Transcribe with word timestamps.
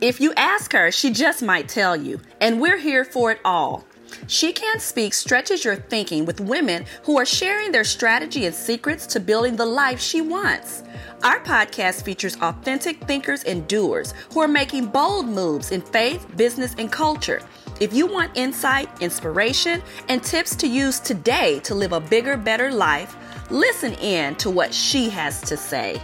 If 0.00 0.20
you 0.20 0.32
ask 0.36 0.72
her, 0.72 0.90
she 0.90 1.10
just 1.10 1.42
might 1.42 1.68
tell 1.68 1.96
you, 1.96 2.20
and 2.40 2.60
we're 2.60 2.78
here 2.78 3.04
for 3.04 3.32
it 3.32 3.40
all. 3.44 3.84
She 4.26 4.52
Can 4.52 4.78
Speak 4.78 5.14
stretches 5.14 5.64
your 5.64 5.76
thinking 5.76 6.24
with 6.24 6.40
women 6.40 6.84
who 7.02 7.18
are 7.18 7.26
sharing 7.26 7.72
their 7.72 7.84
strategy 7.84 8.46
and 8.46 8.54
secrets 8.54 9.06
to 9.08 9.20
building 9.20 9.56
the 9.56 9.66
life 9.66 10.00
she 10.00 10.20
wants. 10.20 10.82
Our 11.22 11.40
podcast 11.40 12.02
features 12.04 12.36
authentic 12.40 13.04
thinkers 13.04 13.44
and 13.44 13.66
doers 13.68 14.14
who 14.32 14.40
are 14.40 14.48
making 14.48 14.86
bold 14.86 15.26
moves 15.26 15.70
in 15.70 15.80
faith, 15.80 16.26
business, 16.36 16.74
and 16.78 16.90
culture. 16.90 17.42
If 17.80 17.92
you 17.92 18.06
want 18.06 18.36
insight, 18.36 18.88
inspiration, 19.02 19.82
and 20.08 20.22
tips 20.22 20.54
to 20.56 20.66
use 20.66 21.00
today 21.00 21.60
to 21.60 21.74
live 21.74 21.92
a 21.92 22.00
bigger, 22.00 22.36
better 22.36 22.72
life, 22.72 23.16
listen 23.50 23.94
in 23.94 24.34
to 24.36 24.50
what 24.50 24.72
she 24.72 25.10
has 25.10 25.40
to 25.42 25.56
say. 25.56 26.00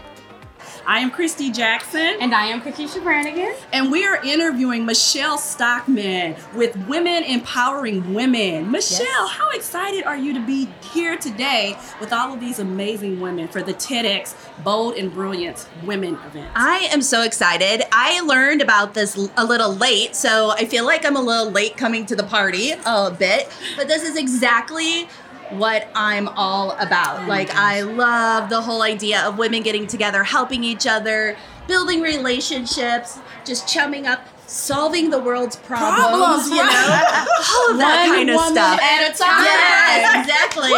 I 0.88 1.00
am 1.00 1.10
Christy 1.10 1.50
Jackson. 1.50 2.16
And 2.20 2.32
I 2.32 2.46
am 2.46 2.62
Kakisha 2.62 3.02
Brannigan. 3.02 3.52
And 3.72 3.90
we 3.90 4.06
are 4.06 4.22
interviewing 4.24 4.86
Michelle 4.86 5.36
Stockman 5.36 6.36
with 6.54 6.76
Women 6.86 7.24
Empowering 7.24 8.14
Women. 8.14 8.70
Michelle, 8.70 9.00
yes. 9.00 9.30
how 9.30 9.50
excited 9.50 10.04
are 10.04 10.16
you 10.16 10.32
to 10.34 10.46
be 10.46 10.68
here 10.92 11.16
today 11.16 11.76
with 11.98 12.12
all 12.12 12.32
of 12.32 12.38
these 12.38 12.60
amazing 12.60 13.18
women 13.18 13.48
for 13.48 13.64
the 13.64 13.74
TEDx 13.74 14.36
Bold 14.62 14.94
and 14.94 15.12
Brilliant 15.12 15.68
Women 15.82 16.14
event? 16.24 16.52
I 16.54 16.88
am 16.92 17.02
so 17.02 17.22
excited. 17.22 17.82
I 17.90 18.20
learned 18.20 18.62
about 18.62 18.94
this 18.94 19.16
a 19.36 19.44
little 19.44 19.74
late, 19.74 20.14
so 20.14 20.50
I 20.50 20.66
feel 20.66 20.86
like 20.86 21.04
I'm 21.04 21.16
a 21.16 21.20
little 21.20 21.50
late 21.50 21.76
coming 21.76 22.06
to 22.06 22.14
the 22.14 22.22
party 22.22 22.74
a 22.86 23.10
bit, 23.10 23.50
but 23.76 23.88
this 23.88 24.04
is 24.04 24.16
exactly 24.16 25.08
what 25.50 25.88
I'm 25.94 26.28
all 26.28 26.72
about. 26.72 27.24
Oh 27.24 27.26
like, 27.28 27.50
I 27.54 27.82
love 27.82 28.50
the 28.50 28.60
whole 28.60 28.82
idea 28.82 29.22
of 29.22 29.38
women 29.38 29.62
getting 29.62 29.86
together, 29.86 30.24
helping 30.24 30.64
each 30.64 30.86
other, 30.86 31.36
building 31.66 32.00
relationships, 32.00 33.18
just 33.44 33.68
chumming 33.68 34.06
up. 34.06 34.26
Solving 34.48 35.10
the 35.10 35.18
world's 35.18 35.56
problems, 35.56 36.06
problems 36.06 36.48
you 36.50 36.54
know, 36.58 36.62
all 36.62 37.70
of 37.72 37.78
that 37.78 38.12
kind 38.14 38.30
of 38.30 38.40
stuff 38.42 38.80
at 38.80 39.12
a 39.12 39.18
time. 39.18 39.42
Yes, 39.42 40.20
exactly. 40.20 40.70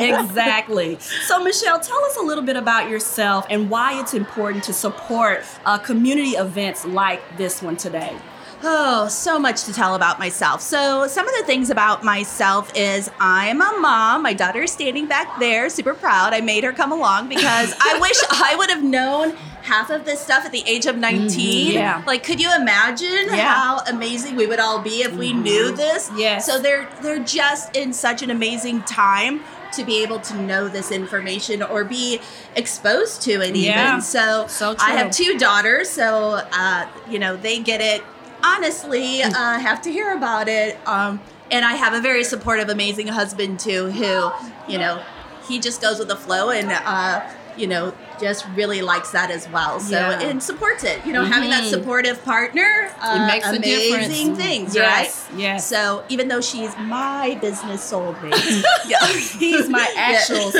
yeah. 0.00 0.20
exactly. 0.24 0.98
So, 0.98 1.44
Michelle, 1.44 1.78
tell 1.78 2.02
us 2.02 2.16
a 2.16 2.22
little 2.22 2.42
bit 2.42 2.56
about 2.56 2.90
yourself 2.90 3.46
and 3.48 3.70
why 3.70 4.00
it's 4.00 4.12
important 4.12 4.64
to 4.64 4.72
support 4.72 5.44
uh, 5.64 5.78
community 5.78 6.30
events 6.30 6.84
like 6.84 7.22
this 7.36 7.62
one 7.62 7.76
today. 7.76 8.16
Oh, 8.62 9.08
so 9.08 9.38
much 9.38 9.64
to 9.64 9.72
tell 9.72 9.94
about 9.94 10.18
myself. 10.18 10.60
So, 10.60 11.06
some 11.06 11.28
of 11.28 11.34
the 11.38 11.44
things 11.44 11.70
about 11.70 12.02
myself 12.02 12.72
is 12.74 13.10
I'm 13.20 13.60
a 13.60 13.78
mom. 13.78 14.22
My 14.22 14.32
daughter 14.32 14.62
is 14.62 14.72
standing 14.72 15.06
back 15.06 15.38
there, 15.38 15.68
super 15.68 15.94
proud. 15.94 16.32
I 16.32 16.40
made 16.40 16.64
her 16.64 16.72
come 16.72 16.92
along 16.92 17.28
because 17.28 17.74
I 17.80 17.98
wish 18.00 18.16
I 18.30 18.56
would 18.56 18.70
have 18.70 18.82
known 18.82 19.36
half 19.62 19.90
of 19.90 20.04
this 20.04 20.20
stuff 20.20 20.44
at 20.44 20.52
the 20.52 20.62
age 20.66 20.86
of 20.86 20.96
19. 20.96 21.28
Mm-hmm, 21.28 21.72
yeah. 21.72 22.02
Like, 22.06 22.24
could 22.24 22.40
you 22.40 22.54
imagine 22.54 23.26
yeah. 23.28 23.54
how 23.54 23.80
amazing 23.88 24.36
we 24.36 24.46
would 24.46 24.60
all 24.60 24.80
be 24.80 25.02
if 25.02 25.12
we 25.12 25.32
mm-hmm. 25.32 25.42
knew 25.42 25.76
this? 25.76 26.10
Yeah. 26.16 26.38
So, 26.38 26.60
they're, 26.60 26.88
they're 27.02 27.22
just 27.22 27.76
in 27.76 27.92
such 27.92 28.22
an 28.22 28.30
amazing 28.30 28.82
time 28.82 29.42
to 29.72 29.84
be 29.84 30.02
able 30.02 30.20
to 30.20 30.40
know 30.40 30.68
this 30.68 30.90
information 30.90 31.62
or 31.62 31.84
be 31.84 32.20
exposed 32.54 33.22
to 33.22 33.32
it 33.32 33.50
even. 33.50 33.62
Yeah. 33.62 33.98
So, 33.98 34.46
so 34.48 34.74
I 34.78 34.92
have 34.92 35.10
two 35.10 35.38
daughters, 35.38 35.90
so 35.90 36.40
uh, 36.52 36.88
you 37.10 37.18
know 37.18 37.36
they 37.36 37.60
get 37.60 37.80
it 37.80 38.02
honestly 38.42 39.22
uh, 39.22 39.58
have 39.58 39.82
to 39.82 39.92
hear 39.92 40.14
about 40.14 40.48
it. 40.48 40.78
Um, 40.86 41.20
and 41.50 41.64
I 41.64 41.74
have 41.74 41.94
a 41.94 42.00
very 42.00 42.24
supportive, 42.24 42.68
amazing 42.68 43.08
husband 43.08 43.60
too, 43.60 43.90
who, 43.90 44.30
you 44.68 44.78
know, 44.78 45.02
he 45.46 45.60
just 45.60 45.80
goes 45.80 45.98
with 45.98 46.08
the 46.08 46.16
flow 46.16 46.50
and, 46.50 46.70
uh, 46.70 47.20
you 47.56 47.66
know, 47.66 47.94
just 48.20 48.46
really 48.54 48.82
likes 48.82 49.10
that 49.12 49.30
as 49.30 49.48
well. 49.48 49.80
So 49.80 49.96
yeah. 49.96 50.20
and 50.20 50.42
supports 50.42 50.84
it. 50.84 51.04
You 51.04 51.12
know, 51.12 51.22
mm-hmm. 51.22 51.32
having 51.32 51.50
that 51.50 51.62
mm-hmm. 51.64 51.70
supportive 51.70 52.24
partner, 52.24 52.90
uh, 53.00 53.18
it 53.20 53.26
makes 53.26 53.48
amazing 53.48 54.36
things, 54.36 54.74
yes. 54.74 55.28
right? 55.30 55.38
Yes. 55.38 55.66
So 55.66 56.04
even 56.08 56.28
though 56.28 56.40
she's 56.40 56.76
my 56.78 57.38
business 57.40 57.90
soulmate, 57.90 58.64
yeah. 58.86 59.06
he's 59.06 59.68
my 59.68 59.92
actual. 59.96 60.50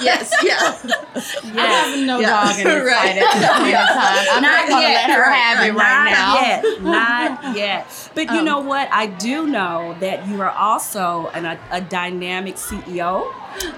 yes, 0.00 0.32
yeah. 0.42 0.78
yes. 0.82 1.56
I 1.56 1.66
have 1.66 2.06
no 2.06 2.20
yeah. 2.20 2.44
dog 2.44 2.58
in 2.58 2.64
this 2.64 2.86
right. 2.92 3.16
at 3.16 3.34
this 3.34 3.48
point 3.48 3.68
in 3.68 3.74
time. 3.74 4.26
I'm 4.32 4.42
not, 4.42 4.42
not 4.42 4.68
gonna 4.68 4.82
yet. 4.82 5.08
let 5.08 5.16
her 5.16 5.22
right. 5.22 5.36
have 5.36 5.66
it 5.66 5.72
right 5.72 6.04
not 6.04 6.10
now. 6.10 6.40
Yet. 6.40 6.82
Not 6.82 7.56
yet. 7.56 8.10
But 8.14 8.32
you 8.32 8.40
um, 8.40 8.44
know 8.44 8.60
what? 8.60 8.88
I 8.92 9.06
do 9.06 9.46
know 9.46 9.96
that 10.00 10.26
you 10.28 10.40
are 10.40 10.50
also 10.50 11.28
an, 11.28 11.44
a, 11.44 11.58
a 11.70 11.80
dynamic 11.80 12.56
CEO 12.56 13.32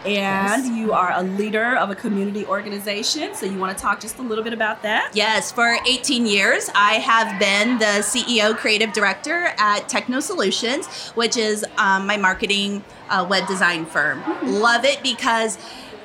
and 0.05 0.07
yes. 0.07 0.69
you 0.69 0.93
are 0.93 1.13
a 1.15 1.23
leader 1.23 1.77
of 1.77 1.91
a 1.91 1.95
community 1.95 2.45
organization. 2.47 3.35
So 3.35 3.47
you 3.47 3.59
want 3.59 3.77
to 3.77 3.83
talk 3.83 4.01
just 4.01 4.19
a 4.19 4.23
little 4.23 4.45
bit 4.45 4.53
about 4.53 4.83
that? 4.83 5.11
Yes, 5.15 5.53
for 5.53 5.77
18 5.89 6.27
years, 6.27 6.71
I 6.75 6.95
have 6.95 7.39
been 7.39 7.79
the 7.79 8.03
CEO 8.03 8.57
creative 8.57 8.93
director 8.93 9.53
at 9.59 9.89
Techno 9.89 10.21
Solutions, 10.21 10.87
which 11.11 11.37
is 11.37 11.65
um, 11.77 12.07
my 12.07 12.17
marketing 12.17 12.85
uh, 13.09 13.27
web 13.29 13.47
design 13.47 13.87
firm. 13.87 14.23
Mm-hmm. 14.23 14.47
Love 14.49 14.85
it 14.85 15.03
because 15.03 15.59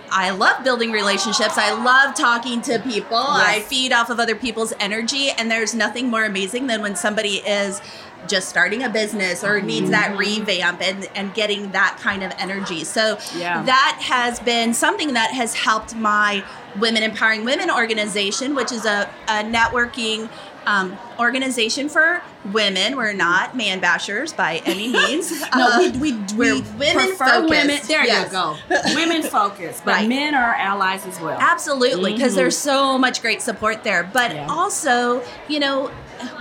I 0.10 0.30
love 0.32 0.64
building 0.64 0.92
relationships. 0.92 1.58
I 1.58 1.72
love 1.72 2.16
talking 2.16 2.62
to 2.64 2.80
people. 2.80 3.18
Yes. 3.18 3.48
I 3.48 3.60
feed 3.60 3.92
off 3.92 4.10
of 4.10 4.20
other 4.20 4.36
people's 4.36 4.74
energy, 4.80 5.30
and 5.32 5.52
there's 5.52 5.74
nothing 5.74 6.10
more 6.10 6.24
amazing 6.26 6.68
than 6.68 6.82
when 6.82 6.96
somebody 6.96 7.38
is 7.38 7.82
just 8.28 8.50
starting 8.50 8.84
a 8.84 8.90
business 8.90 9.44
or 9.44 9.62
needs 9.62 9.90
that 9.92 10.12
mm-hmm. 10.12 10.20
revamp 10.20 10.82
and, 10.82 11.10
and 11.16 11.34
getting 11.34 11.72
that 11.72 11.98
kind 12.02 12.24
of 12.24 12.32
energy. 12.38 12.84
So 12.84 13.18
yeah. 13.36 13.64
that 13.64 14.00
has 14.02 14.40
been 14.40 14.74
something 14.74 15.14
that 15.14 15.32
has 15.32 15.54
helped 15.54 15.96
my 15.96 16.44
Women 16.80 17.04
Empowering 17.04 17.46
Women 17.46 17.70
organization, 17.72 18.56
which 18.56 18.72
is 18.72 18.86
a, 18.86 19.10
a 19.28 19.44
networking 19.44 20.30
um, 20.66 20.98
organization 21.20 21.90
for 21.90 22.22
women. 22.54 22.96
We're 22.96 23.14
not 23.14 23.56
man 23.56 23.82
bashers 23.82 24.36
by 24.36 24.62
any 24.66 24.88
means. 24.92 25.32
no, 25.56 25.92
we, 26.00 26.14
we, 26.14 26.14
we 26.36 26.62
women 26.78 27.16
focused. 27.16 27.50
women. 27.50 27.80
There 27.88 28.06
yes. 28.06 28.28
you 28.28 28.32
go. 28.32 28.58
women 28.96 29.24
focused, 29.30 29.86
but 29.86 29.92
right. 29.92 30.10
men 30.10 30.36
are 30.36 30.54
allies 30.56 31.06
as 31.06 31.20
well. 31.20 31.38
Absolutely, 31.40 32.14
because 32.14 32.32
mm-hmm. 32.32 32.38
there's 32.38 32.58
so 32.58 32.98
much 32.98 33.22
great 33.22 33.42
support 33.42 33.84
there. 33.84 34.10
But 34.12 34.34
yeah. 34.34 34.48
also, 34.50 35.24
you 35.48 35.60
know, 35.60 35.92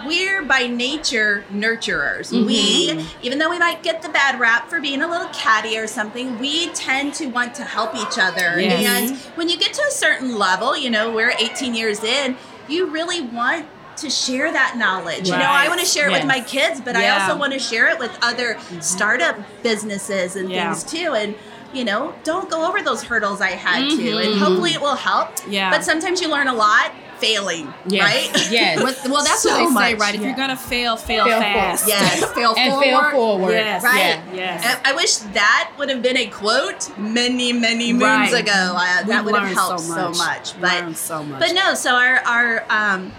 we're 0.07 0.43
by 0.43 0.67
nature 0.67 1.45
nurturers. 1.53 2.33
Mm-hmm. 2.33 2.47
We, 2.47 3.07
even 3.23 3.39
though 3.39 3.51
we 3.51 3.59
might 3.59 3.83
get 3.83 4.03
the 4.03 4.09
bad 4.09 4.39
rap 4.41 4.69
for 4.69 4.81
being 4.81 5.03
a 5.03 5.09
little 5.09 5.29
catty 5.29 5.79
or 5.79 5.87
something, 5.87 6.39
we 6.39 6.69
tend 6.71 7.15
to 7.15 7.27
want 7.27 7.55
to 7.57 7.65
help 7.65 7.95
each 7.95 8.19
other. 8.19 8.61
Yes. 8.61 9.11
And 9.11 9.17
when 9.37 9.49
you 9.49 9.59
get 9.59 9.73
to 9.75 9.83
a 9.83 9.91
certain 9.91 10.39
level, 10.39 10.77
you 10.77 10.91
know, 10.91 11.13
we're 11.13 11.31
18 11.31 11.75
years 11.75 12.03
in, 12.03 12.37
you 12.69 12.87
really 12.87 13.21
want 13.21 13.67
to 13.99 14.11
share 14.11 14.53
that 14.53 14.77
knowledge. 14.77 15.31
Right. 15.31 15.39
You 15.39 15.39
know, 15.39 15.51
I 15.51 15.69
want 15.69 15.81
to 15.81 15.87
share 15.87 16.09
it 16.09 16.13
yes. 16.13 16.23
with 16.23 16.29
my 16.29 16.41
kids, 16.41 16.81
but 16.81 16.95
yeah. 16.95 17.17
I 17.17 17.21
also 17.21 17.39
want 17.39 17.53
to 17.53 17.59
share 17.59 17.89
it 17.89 17.99
with 17.99 18.17
other 18.23 18.55
mm-hmm. 18.55 18.81
startup 18.81 19.37
businesses 19.63 20.37
and 20.37 20.51
yeah. 20.51 20.73
things 20.73 20.85
too. 20.85 21.15
And 21.15 21.35
you 21.73 21.85
know, 21.85 22.15
don't 22.25 22.51
go 22.51 22.67
over 22.67 22.83
those 22.83 23.03
hurdles 23.03 23.41
I 23.41 23.51
had 23.51 23.85
mm-hmm. 23.85 23.99
to, 23.99 24.19
and 24.19 24.39
hopefully 24.39 24.71
it 24.71 24.81
will 24.81 24.95
help. 24.95 25.31
Yeah. 25.49 25.71
But 25.71 25.85
sometimes 25.85 26.21
you 26.21 26.31
learn 26.31 26.49
a 26.49 26.55
lot 26.55 26.93
failing, 27.19 27.73
yes. 27.87 28.03
right? 28.03 28.51
Yes. 28.51 28.79
well, 29.09 29.25
that's 29.25 29.43
so 29.43 29.51
what 29.51 29.59
they 29.59 29.71
much. 29.71 29.91
say, 29.91 29.95
right? 29.95 30.15
If 30.15 30.21
yeah. 30.21 30.27
you're 30.29 30.37
gonna 30.37 30.57
fail, 30.57 30.97
fail, 30.97 31.25
fail 31.25 31.41
fast. 31.41 31.85
Forward. 31.89 32.01
Yes. 32.01 32.33
fail 32.33 32.55
and 32.57 32.73
forward. 32.73 32.85
fail 32.85 33.11
forward. 33.11 33.53
Yes. 33.53 33.83
Right. 33.83 33.99
Yeah. 33.99 34.33
Yes. 34.33 34.81
I, 34.85 34.93
I, 34.93 34.95
wish 34.95 35.17
that 35.17 35.73
would 35.79 35.91
have 35.91 36.03
been 36.03 36.17
a 36.17 36.27
quote 36.27 36.97
many, 36.99 37.53
many 37.53 37.93
moons 37.93 38.03
right. 38.03 38.43
ago. 38.43 38.75
Uh, 38.77 39.03
that 39.05 39.25
would 39.25 39.35
have 39.35 39.53
helped 39.53 39.81
so 39.81 40.09
much. 40.09 40.17
so 40.17 40.25
much. 40.25 40.61
But 40.61 40.97
so 40.97 41.25
much. 41.25 41.41
But 41.41 41.53
no. 41.55 41.75
So 41.75 41.95
our 41.95 42.19
our 42.21 42.65
um, 42.71 43.13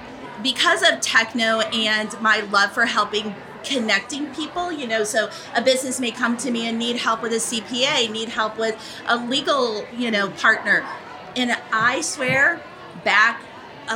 because 0.44 0.82
of 0.82 1.02
techno 1.02 1.60
and 1.62 2.20
my 2.22 2.42
love 2.42 2.72
for 2.72 2.86
helping 2.86 3.36
connecting 3.64 4.34
people 4.34 4.72
you 4.72 4.88
know 4.88 5.04
so 5.04 5.30
a 5.56 5.62
business 5.62 6.00
may 6.00 6.12
come 6.12 6.38
to 6.38 6.52
me 6.52 6.68
and 6.68 6.78
need 6.78 6.96
help 6.96 7.22
with 7.22 7.34
a 7.34 7.38
cpa 7.38 8.10
need 8.10 8.30
help 8.30 8.58
with 8.58 8.78
a 9.08 9.18
legal 9.18 9.86
you 9.96 10.10
know 10.12 10.30
partner. 10.30 10.86
And 11.36 11.58
i 11.74 12.02
swear 12.02 12.62
back 13.04 13.42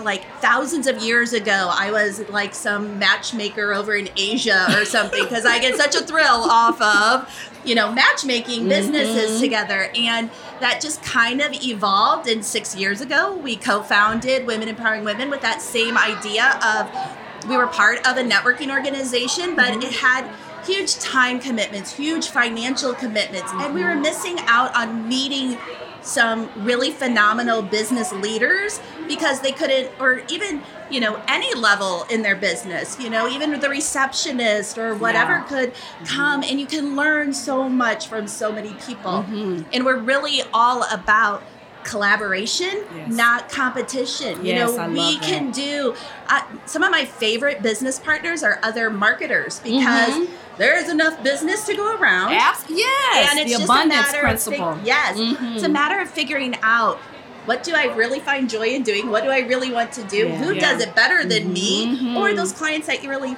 like 0.02 0.26
thousands 0.40 0.88
of 0.88 1.02
years 1.02 1.34
ago, 1.34 1.70
I 1.72 1.92
was 1.92 2.28
like 2.30 2.54
some 2.54 3.00
matchmaker 3.00 3.74
over 3.74 3.96
in 3.96 4.10
Asia 4.16 4.68
or 4.78 4.86
something 4.86 5.24
because 5.24 5.46
I 5.46 5.60
get 5.60 5.76
such 5.76 5.96
a 5.96 6.02
thrill 6.02 6.26
off 6.28 6.82
of, 6.82 7.30
you 7.66 7.76
know, 7.76 7.92
matchmaking 7.92 8.68
businesses 8.68 9.32
mm-hmm. 9.32 9.42
together. 9.42 9.92
And 9.96 10.30
that 10.60 10.82
just 10.82 11.04
kind 11.04 11.42
of 11.42 11.54
evolved. 11.64 12.28
And 12.28 12.44
six 12.44 12.76
years 12.76 13.02
ago, 13.02 13.36
we 13.36 13.56
co 13.56 13.84
founded 13.84 14.46
Women 14.46 14.68
Empowering 14.68 15.04
Women 15.04 15.30
with 15.30 15.42
that 15.42 15.62
same 15.62 15.98
idea 15.98 16.60
of 16.64 17.48
we 17.50 17.58
were 17.58 17.68
part 17.68 18.00
of 18.08 18.18
a 18.18 18.24
networking 18.24 18.72
organization, 18.72 19.56
but 19.56 19.72
mm-hmm. 19.72 19.82
it 19.82 19.94
had 19.94 20.30
huge 20.66 21.00
time 21.00 21.40
commitments, 21.40 21.96
huge 21.96 22.30
financial 22.30 22.94
commitments, 22.94 23.52
mm-hmm. 23.52 23.62
and 23.62 23.74
we 23.74 23.84
were 23.84 23.96
missing 23.96 24.38
out 24.42 24.76
on 24.76 25.08
meeting 25.08 25.58
some 26.02 26.50
really 26.66 26.92
phenomenal 26.92 27.62
business 27.62 28.12
leaders 28.12 28.80
because 29.08 29.42
they 29.42 29.52
couldn't 29.52 29.92
or 30.00 30.24
even 30.30 30.62
you 30.90 31.00
know 31.00 31.22
any 31.28 31.54
level 31.56 32.04
in 32.10 32.22
their 32.22 32.36
business 32.36 33.00
you 33.00 33.10
know 33.10 33.28
even 33.28 33.58
the 33.60 33.70
receptionist 33.70 34.78
or 34.78 34.96
whatever 34.96 35.34
yeah. 35.34 35.44
could 35.44 35.74
mm-hmm. 35.74 36.06
come 36.06 36.44
and 36.44 36.60
you 36.60 36.66
can 36.66 36.96
learn 36.96 37.34
so 37.34 37.70
much 37.70 38.08
from 38.08 38.28
so 38.28 38.52
many 38.52 38.74
people 38.86 39.24
mm-hmm. 39.24 39.62
and 39.74 39.86
we're 39.86 40.00
really 40.00 40.42
all 40.54 40.84
about 40.92 41.44
collaboration, 41.84 42.84
Yes. 42.96 43.12
not 43.12 43.50
competition. 43.50 44.46
you 44.46 44.56
know, 44.56 44.78
I 44.78 44.88
we 44.88 45.18
can 45.20 45.52
do 45.52 45.96
uh, 46.28 46.42
some 46.66 46.84
of 46.84 46.92
my 46.92 47.06
favorite 47.06 47.62
business 47.62 48.00
partners 48.00 48.44
are 48.44 48.60
other 48.64 48.90
marketers 48.90 49.60
because 49.60 50.14
Mhm. 50.14 50.28
There 50.62 50.78
is 50.78 50.90
enough 50.90 51.16
business 51.24 51.66
to 51.66 51.76
go 51.76 51.96
around. 51.98 52.34
Abs- 52.34 52.66
yes, 52.70 53.30
and 53.32 53.40
it's 53.40 53.58
the 53.58 53.64
abundance 53.64 54.14
principle. 54.16 54.76
Fig- 54.76 54.86
yes, 54.86 55.18
Mhm. 55.18 55.56
it's 55.56 55.64
a 55.64 55.70
matter 55.70 56.00
of 56.00 56.08
figuring 56.10 56.54
out 56.62 57.00
what 57.48 57.64
do 57.64 57.74
I 57.74 57.86
really 58.02 58.20
find 58.20 58.48
joy 58.48 58.68
in 58.78 58.84
doing? 58.84 59.10
What 59.10 59.24
do 59.24 59.32
I 59.32 59.40
really 59.40 59.72
want 59.72 59.92
to 59.94 60.04
do? 60.04 60.18
Yeah. 60.28 60.36
Who 60.42 60.54
Yeah. 60.54 60.62
does 60.66 60.78
it 60.86 60.94
better 60.94 61.26
than 61.26 61.52
me? 61.52 61.98
Mhm. 61.98 62.16
Or 62.20 62.34
those 62.36 62.52
clients 62.52 62.86
that 62.86 63.02
you 63.04 63.10
really 63.10 63.36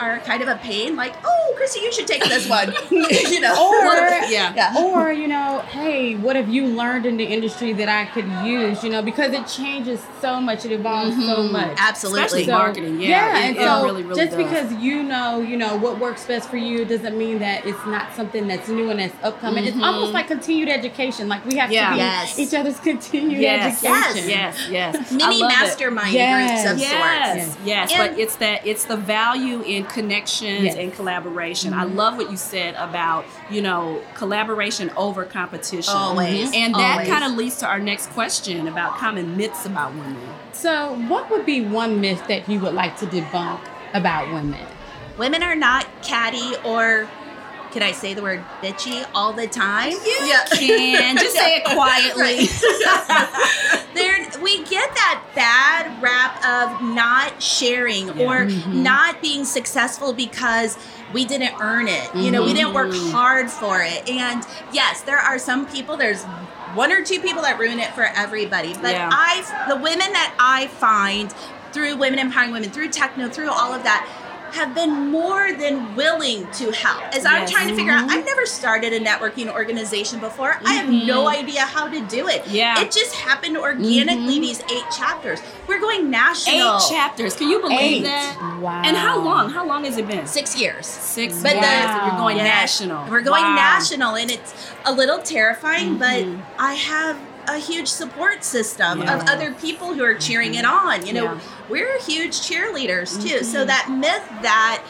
are 0.00 0.18
kind 0.20 0.42
of 0.42 0.48
a 0.48 0.56
pain, 0.56 0.96
like, 0.96 1.14
oh, 1.24 1.54
Chrissy, 1.56 1.80
you 1.80 1.92
should 1.92 2.06
take 2.06 2.24
this 2.24 2.48
one. 2.48 2.72
you 2.90 3.40
know, 3.40 3.54
Or 3.54 3.94
Yeah. 4.30 4.52
yeah. 4.54 4.74
or 4.78 5.12
you 5.12 5.26
know 5.28 5.60
hey 5.70 6.14
what 6.14 6.36
have 6.36 6.48
you 6.48 6.66
learned 6.66 7.04
in 7.06 7.16
the 7.16 7.24
industry 7.24 7.72
that 7.72 7.88
i 7.88 8.04
could 8.06 8.26
use 8.44 8.82
you 8.84 8.90
know 8.90 9.02
because 9.02 9.32
it 9.32 9.46
changes 9.46 10.00
so 10.20 10.40
much 10.40 10.64
it 10.64 10.72
evolves 10.72 11.14
so 11.16 11.36
Mhm. 11.38 11.52
much 11.52 11.76
Absolutely. 11.78 12.22
Especially 12.24 12.46
marketing, 12.52 13.00
yeah, 13.00 13.38
it- 13.38 13.44
and 13.44 13.56
it 13.56 13.60
so 13.62 13.82
really, 13.84 14.02
really 14.02 14.24
just 14.24 14.36
does. 14.36 14.44
because 14.44 14.72
you 14.82 15.02
know, 15.02 15.40
you 15.40 15.56
know 15.56 15.76
what 15.76 15.98
works 15.98 16.24
best 16.24 16.48
for 16.48 16.56
you 16.56 16.84
doesn't 16.84 17.16
mean 17.16 17.38
that 17.40 17.66
it's 17.66 17.84
not 17.86 18.14
something 18.14 18.46
that's 18.46 18.68
new 18.68 18.90
and 18.90 19.00
that's 19.00 19.14
upcoming. 19.22 19.64
It's 19.64 19.76
Mhm. 19.76 19.84
almost 19.84 20.12
like 20.12 20.28
continued 20.28 20.68
education. 20.68 21.28
Like 21.28 21.44
we 21.46 21.56
have 21.56 21.70
Yeah. 21.72 21.86
to 21.88 21.92
be 21.94 21.98
Yes. 21.98 22.38
each 22.38 22.54
other's 22.54 22.78
continued 22.80 23.40
Yes, 23.40 23.82
education. 23.84 24.28
yes, 24.28 24.68
yes, 24.68 24.94
yes. 24.96 25.10
Mini 25.12 25.40
love 25.40 25.50
it. 25.52 25.56
mastermind 25.58 26.12
Yes. 26.12 26.62
groups 26.62 26.72
of 26.72 26.78
Yes, 26.78 27.44
sorts. 27.46 27.56
yes, 27.64 27.92
And- 27.92 27.98
but 28.10 28.18
it's 28.18 28.36
that 28.36 28.66
it's 28.66 28.84
the 28.84 28.96
value 28.96 29.62
in 29.62 29.84
connections 29.90 30.64
Yes. 30.64 30.76
and 30.76 30.92
collaboration. 30.92 31.72
I 31.72 31.84
mm-hmm. 31.84 31.96
love 31.96 32.16
what 32.16 32.30
you 32.30 32.36
said 32.36 32.74
about 32.74 33.24
you 33.50 33.62
know 33.62 34.02
collaboration 34.14 34.90
over 34.96 35.24
competition. 35.24 35.94
Always. 35.94 36.50
Mm-hmm. 36.50 36.54
and 36.54 36.74
that 36.74 37.06
kind 37.06 37.24
of 37.24 37.32
leads 37.32 37.56
to 37.58 37.66
our 37.66 37.78
next 37.78 38.10
question 38.10 38.68
about 38.68 38.96
common 38.98 39.36
myths 39.36 39.66
about 39.66 39.92
women. 39.94 40.28
So, 40.52 40.94
what 41.08 41.30
would 41.30 41.46
be 41.46 41.62
one 41.62 42.00
myth 42.00 42.22
that 42.28 42.48
you 42.48 42.60
would 42.60 42.74
like 42.74 42.96
to 42.98 43.06
debunk 43.06 43.60
about 43.94 44.32
women? 44.32 44.66
Women 45.16 45.42
are 45.42 45.54
not 45.54 45.86
catty 46.02 46.54
or, 46.64 47.08
can 47.72 47.82
I 47.82 47.92
say 47.92 48.14
the 48.14 48.22
word 48.22 48.44
bitchy 48.62 49.04
all 49.14 49.32
the 49.32 49.46
time? 49.46 49.90
You 49.92 49.98
can 50.58 51.16
just 51.16 51.34
say 51.36 51.56
it 51.56 51.64
quietly. 51.66 52.46
there 53.94 54.26
we 54.42 54.64
get 54.64 54.94
that 54.94 55.22
bad 55.34 56.00
rap 56.02 56.36
of 56.44 56.82
not 56.94 57.42
sharing 57.42 58.10
or 58.10 58.40
Mm-hmm. 58.50 58.82
not 58.82 59.20
being 59.20 59.44
successful 59.44 60.12
because 60.12 60.78
we 61.12 61.24
didn't 61.24 61.54
earn 61.60 61.88
it. 61.88 62.14
You 62.14 62.30
know, 62.30 62.44
we 62.44 62.52
didn't 62.54 62.72
work 62.74 62.88
Mm-hmm. 62.90 63.10
hard 63.12 63.50
for 63.50 63.80
it. 63.82 64.08
And 64.08 64.44
yes, 64.72 65.02
there 65.02 65.18
are 65.18 65.38
some 65.38 65.66
people 65.66 65.96
there's 65.96 66.22
one 66.74 66.92
or 66.92 67.04
two 67.04 67.20
people 67.20 67.42
that 67.42 67.58
ruin 67.58 67.78
it 67.78 67.92
for 67.94 68.04
everybody. 68.04 68.74
But 68.74 68.92
Yeah. 68.92 69.10
I 69.12 69.66
the 69.68 69.76
women 69.76 69.98
that 70.12 70.34
I 70.38 70.68
find 70.68 71.32
through 71.72 71.96
women 71.96 72.18
empowering 72.18 72.50
women, 72.52 72.70
through 72.70 72.88
techno, 72.90 73.28
through 73.28 73.50
all 73.50 73.72
of 73.72 73.82
that 73.84 74.08
have 74.52 74.74
been 74.74 75.10
more 75.10 75.52
than 75.52 75.94
willing 75.94 76.46
to 76.52 76.70
help. 76.70 77.02
As 77.14 77.24
I'm 77.24 77.46
trying 77.46 77.68
to 77.68 77.74
figure 77.74 77.92
out, 77.92 78.08
Mhm. 78.08 78.12
I've 78.12 78.24
never 78.26 78.46
started 78.46 78.92
a 78.92 79.00
networking 79.00 79.52
organization 79.52 80.18
before. 80.20 80.60
I 80.64 80.74
have 80.74 80.88
no 80.88 81.24
mm-hmm. 81.24 81.38
idea 81.44 81.60
how 81.62 81.88
to 81.88 82.00
do 82.02 82.28
it. 82.28 82.46
Yeah. 82.46 82.80
It 82.80 82.90
just 82.90 83.14
happened 83.14 83.56
organically, 83.56 84.34
mm-hmm. 84.34 84.40
these 84.40 84.60
eight 84.70 84.84
chapters. 84.96 85.40
We're 85.66 85.80
going 85.80 86.10
national. 86.10 86.76
Eight 86.76 86.82
chapters. 86.90 87.36
Can 87.36 87.48
you 87.48 87.60
believe 87.60 87.80
Eight. 87.80 88.02
that? 88.04 88.58
Wow. 88.60 88.82
And 88.84 88.96
how 88.96 89.18
long? 89.20 89.50
How 89.50 89.66
long 89.66 89.84
has 89.84 89.96
it 89.96 90.06
been? 90.06 90.26
Six 90.26 90.58
years. 90.60 90.86
Six 90.86 91.42
But 91.42 91.52
years. 91.54 91.64
the- 91.64 92.06
You're 92.06 92.16
going 92.16 92.36
Yes. 92.36 92.80
national. 92.80 93.06
We're 93.08 93.20
going 93.20 93.42
Wow. 93.44 93.54
national, 93.54 94.14
and 94.16 94.30
it's 94.30 94.52
a 94.84 94.92
little 94.92 95.18
terrifying, 95.18 95.96
but 95.96 96.20
mm-hmm. 96.24 96.40
I 96.58 96.74
have 96.74 97.16
a 97.54 97.58
huge 97.58 97.88
support 97.88 98.44
system 98.44 99.00
Yeah. 99.02 99.14
of 99.16 99.28
other 99.28 99.52
people 99.52 99.94
who 99.94 100.02
are 100.04 100.14
cheering 100.14 100.54
it 100.54 100.64
on. 100.64 101.06
You 101.06 101.12
know, 101.14 101.24
Yeah. 101.24 101.38
we're 101.68 101.98
huge 102.00 102.40
cheerleaders 102.40 103.20
too. 103.22 103.44
So 103.44 103.64
Mhm. 103.64 103.66
that 103.68 103.90
myth 103.90 104.22
that, 104.42 104.82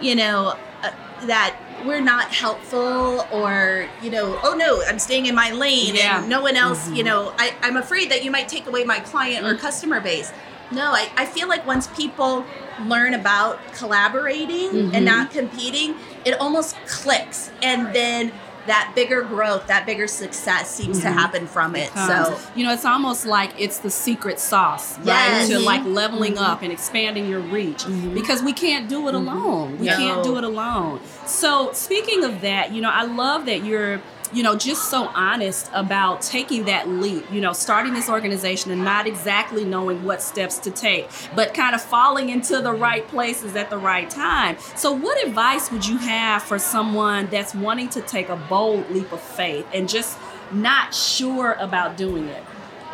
you 0.00 0.14
know, 0.14 0.54
uh, 0.82 0.90
that 1.26 1.54
we're 1.84 2.00
not 2.00 2.34
helpful 2.34 3.24
or 3.30 3.86
you 4.02 4.10
know 4.10 4.36
oh 4.42 4.52
no 4.54 4.82
i'm 4.88 4.98
staying 4.98 5.26
in 5.26 5.34
my 5.34 5.52
lane 5.52 5.94
Yeah. 5.94 6.18
and 6.18 6.28
no 6.28 6.40
one 6.40 6.56
else 6.56 6.86
Mm-hmm. 6.86 6.94
you 6.96 7.04
know 7.04 7.32
I, 7.38 7.54
i'm 7.62 7.76
afraid 7.76 8.10
that 8.10 8.24
you 8.24 8.32
might 8.32 8.48
take 8.48 8.66
away 8.66 8.82
my 8.82 8.98
client 8.98 9.46
or 9.46 9.54
Mm. 9.54 9.60
customer 9.60 10.00
base 10.00 10.32
no 10.72 10.86
I, 10.92 11.08
I 11.16 11.24
feel 11.24 11.46
like 11.46 11.64
once 11.68 11.86
people 11.96 12.44
learn 12.84 13.14
about 13.14 13.60
collaborating 13.74 14.70
Mm-hmm. 14.70 14.94
and 14.94 15.04
not 15.04 15.30
competing 15.30 15.94
it 16.24 16.34
almost 16.40 16.74
clicks 16.88 17.50
and 17.62 17.92
then 17.94 18.32
that 18.68 18.92
bigger 18.94 19.22
growth 19.22 19.66
that 19.66 19.84
bigger 19.84 20.06
success 20.06 20.70
seems 20.74 21.00
to 21.00 21.06
mm-hmm. 21.06 21.18
happen 21.18 21.46
from 21.46 21.74
it 21.74 21.90
so 22.06 22.38
you 22.54 22.64
know, 22.64 22.72
it's 22.72 22.84
almost 22.84 23.26
like 23.26 23.52
it's 23.58 23.78
the 23.78 23.90
secret 23.90 24.40
sauce, 24.40 24.98
right? 24.98 25.06
Yes. 25.06 25.48
To 25.48 25.58
like 25.58 25.82
mm-hmm. 25.82 25.94
leveling 25.94 26.34
mm-hmm. 26.34 26.44
up 26.44 26.62
and 26.62 26.72
expanding 26.72 27.28
your 27.28 27.40
reach 27.40 27.86
because 28.14 28.42
we 28.42 28.52
can't 28.52 28.88
do 28.88 29.08
it 29.08 29.14
alone. 29.14 29.78
We 29.78 29.86
No. 29.86 29.96
can't 29.96 30.24
do 30.24 30.36
it 30.38 30.44
alone. 30.44 31.00
So, 31.26 31.72
speaking 31.72 32.24
of 32.24 32.40
that, 32.40 32.72
you 32.72 32.80
know, 32.80 32.90
I 32.90 33.04
love 33.04 33.46
that 33.46 33.64
you're 33.64 34.00
you 34.32 34.42
know, 34.42 34.56
just 34.56 34.90
so 34.90 35.08
honest 35.14 35.70
about 35.72 36.20
taking 36.22 36.64
that 36.64 36.88
leap, 36.88 37.30
you 37.32 37.40
know, 37.40 37.52
starting 37.52 37.94
this 37.94 38.08
organization 38.08 38.70
and 38.70 38.84
not 38.84 39.06
exactly 39.06 39.64
knowing 39.64 40.04
what 40.04 40.22
steps 40.22 40.58
to 40.58 40.70
take, 40.70 41.08
but 41.34 41.54
kind 41.54 41.74
of 41.74 41.82
falling 41.82 42.28
into 42.28 42.60
the 42.60 42.72
right 42.72 43.06
places 43.08 43.56
at 43.56 43.70
the 43.70 43.78
right 43.78 44.08
time. 44.10 44.56
So, 44.76 44.92
what 44.92 45.24
advice 45.26 45.70
would 45.70 45.86
you 45.86 45.98
have 45.98 46.42
for 46.42 46.58
someone 46.58 47.26
that's 47.26 47.54
wanting 47.54 47.88
to 47.90 48.00
take 48.00 48.28
a 48.28 48.36
bold 48.36 48.90
leap 48.90 49.12
of 49.12 49.20
faith 49.20 49.66
and 49.72 49.88
just 49.88 50.18
not 50.52 50.94
sure 50.94 51.52
about 51.58 51.96
doing 51.96 52.28
it? 52.28 52.42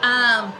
Um, 0.03 0.53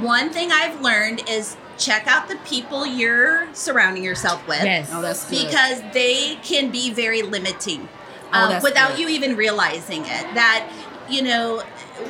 one 0.00 0.30
thing 0.30 0.50
I've 0.52 0.80
learned 0.80 1.28
is 1.28 1.56
check 1.78 2.06
out 2.06 2.28
the 2.28 2.36
people 2.44 2.86
you're 2.86 3.52
surrounding 3.54 4.04
yourself 4.04 4.46
with. 4.46 4.62
Yes. 4.62 4.90
Oh, 4.92 5.02
that's 5.02 5.28
good. 5.28 5.46
Because 5.46 5.82
they 5.92 6.36
can 6.42 6.70
be 6.70 6.92
very 6.92 7.22
limiting 7.22 7.88
Oh, 8.32 8.56
um, 8.56 8.62
without 8.62 8.90
good. 8.90 9.00
you 9.00 9.08
even 9.08 9.36
realizing 9.36 10.02
it. 10.02 10.34
That, 10.34 10.70
you 11.08 11.22
know, 11.22 11.62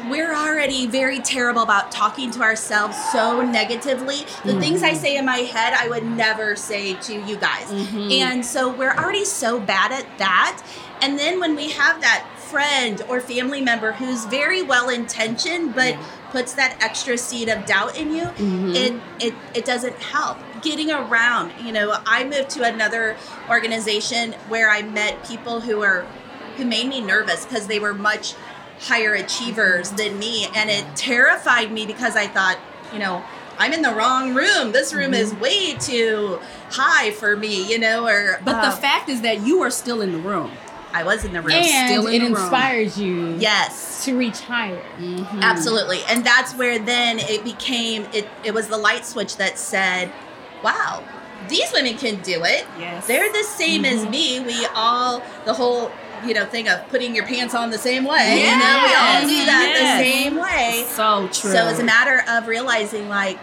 we're 0.08 0.34
already 0.34 0.86
very 0.86 1.18
terrible 1.20 1.62
about 1.62 1.90
talking 1.90 2.30
to 2.32 2.40
ourselves 2.42 2.96
so 3.12 3.42
negatively. 3.42 4.18
The 4.44 4.58
things 4.60 4.80
Mm-hmm. 4.82 4.84
I 4.84 4.94
say 4.94 5.16
in 5.16 5.24
my 5.26 5.38
head, 5.38 5.74
I 5.74 5.88
would 5.88 6.04
never 6.04 6.56
say 6.56 6.94
to 6.94 7.14
you 7.14 7.36
guys. 7.36 7.66
Mhm. 7.70 8.12
And 8.20 8.46
so 8.46 8.68
we're 8.72 8.94
already 8.94 9.24
so 9.24 9.58
bad 9.60 9.92
at 9.92 10.06
that. 10.18 10.62
And 11.00 11.18
then 11.18 11.40
when 11.40 11.56
we 11.56 11.70
have 11.70 12.00
that 12.00 12.24
friend 12.36 13.02
or 13.08 13.20
family 13.20 13.60
member 13.60 13.92
who's 13.92 14.26
very 14.26 14.62
well 14.62 14.90
intentioned 14.90 15.74
but 15.74 15.96
puts 16.32 16.54
that 16.54 16.76
extra 16.80 17.16
seed 17.18 17.48
of 17.48 17.64
doubt 17.66 17.96
in 17.96 18.12
you, 18.16 18.22
Mm-hmm. 18.24 18.74
it, 18.74 18.92
it 19.20 19.34
it 19.54 19.64
doesn't 19.64 19.96
help. 20.00 20.38
Getting 20.62 20.90
around, 20.90 21.52
you 21.64 21.72
know, 21.72 21.94
I 22.06 22.24
moved 22.24 22.50
to 22.56 22.64
another 22.64 23.16
organization 23.50 24.32
where 24.48 24.70
I 24.70 24.82
met 24.82 25.26
people 25.28 25.60
who 25.60 25.82
are 25.82 26.06
who 26.56 26.64
made 26.64 26.88
me 26.88 27.00
nervous 27.00 27.44
because 27.44 27.66
they 27.66 27.78
were 27.78 27.94
much 27.94 28.34
higher 28.80 29.14
achievers 29.14 29.90
than 29.92 30.18
me 30.18 30.46
and 30.56 30.68
it 30.70 30.84
terrified 30.96 31.70
me 31.70 31.86
because 31.86 32.16
I 32.16 32.26
thought, 32.26 32.58
you 32.92 32.98
know, 32.98 33.22
I'm 33.58 33.72
in 33.72 33.82
the 33.82 33.94
wrong 33.94 34.34
room. 34.34 34.72
This 34.72 34.92
room 34.94 35.14
is 35.14 35.32
way 35.34 35.74
too 35.74 36.40
high 36.70 37.10
for 37.12 37.36
me, 37.36 37.70
you 37.70 37.78
know, 37.78 38.06
or 38.08 38.40
But 38.44 38.56
uh, 38.56 38.70
the 38.70 38.76
fact 38.76 39.08
is 39.08 39.20
that 39.22 39.46
you 39.46 39.60
are 39.62 39.70
still 39.70 40.00
in 40.00 40.10
the 40.12 40.18
room. 40.18 40.50
I 40.92 41.04
was 41.04 41.24
in 41.24 41.32
the 41.32 41.40
room. 41.40 41.52
and 41.52 41.88
still 41.88 42.06
in 42.06 42.14
it 42.14 42.18
the 42.20 42.34
room. 42.34 42.42
inspires 42.42 42.98
you 42.98 43.36
yes. 43.38 44.04
to 44.04 44.16
reach 44.16 44.34
mm-hmm. 44.34 44.52
higher. 44.52 44.82
Mm-hmm. 44.98 45.40
Absolutely. 45.42 46.00
And 46.08 46.24
that's 46.24 46.54
where 46.54 46.78
then 46.78 47.18
it 47.18 47.44
became 47.44 48.06
it 48.12 48.28
it 48.44 48.52
was 48.54 48.68
the 48.68 48.78
light 48.78 49.04
switch 49.04 49.36
that 49.36 49.58
said, 49.58 50.12
"Wow, 50.62 51.02
these 51.48 51.72
women 51.72 51.96
can 51.96 52.20
do 52.22 52.44
it. 52.44 52.66
Yes. 52.78 53.06
They're 53.06 53.32
the 53.32 53.44
same 53.44 53.84
as 53.84 54.00
mm-hmm. 54.00 54.10
me. 54.10 54.40
We 54.40 54.66
all 54.74 55.22
the 55.44 55.54
whole 55.54 55.90
you 56.24 56.34
know 56.34 56.44
thing 56.46 56.68
of 56.68 56.86
putting 56.88 57.14
your 57.14 57.26
pants 57.26 57.54
on 57.54 57.70
the 57.70 57.78
same 57.78 58.04
way. 58.04 58.40
You 58.40 58.50
know, 58.50 58.82
we 58.86 58.94
all 58.94 59.20
do 59.22 59.44
that 59.46 59.72
yes. 59.74 59.98
the 59.98 60.04
same 60.04 60.36
way. 60.36 60.84
So 60.88 61.28
true. 61.28 61.52
So 61.52 61.68
it's 61.68 61.80
a 61.80 61.84
matter 61.84 62.22
of 62.28 62.46
realizing 62.46 63.08
like 63.08 63.38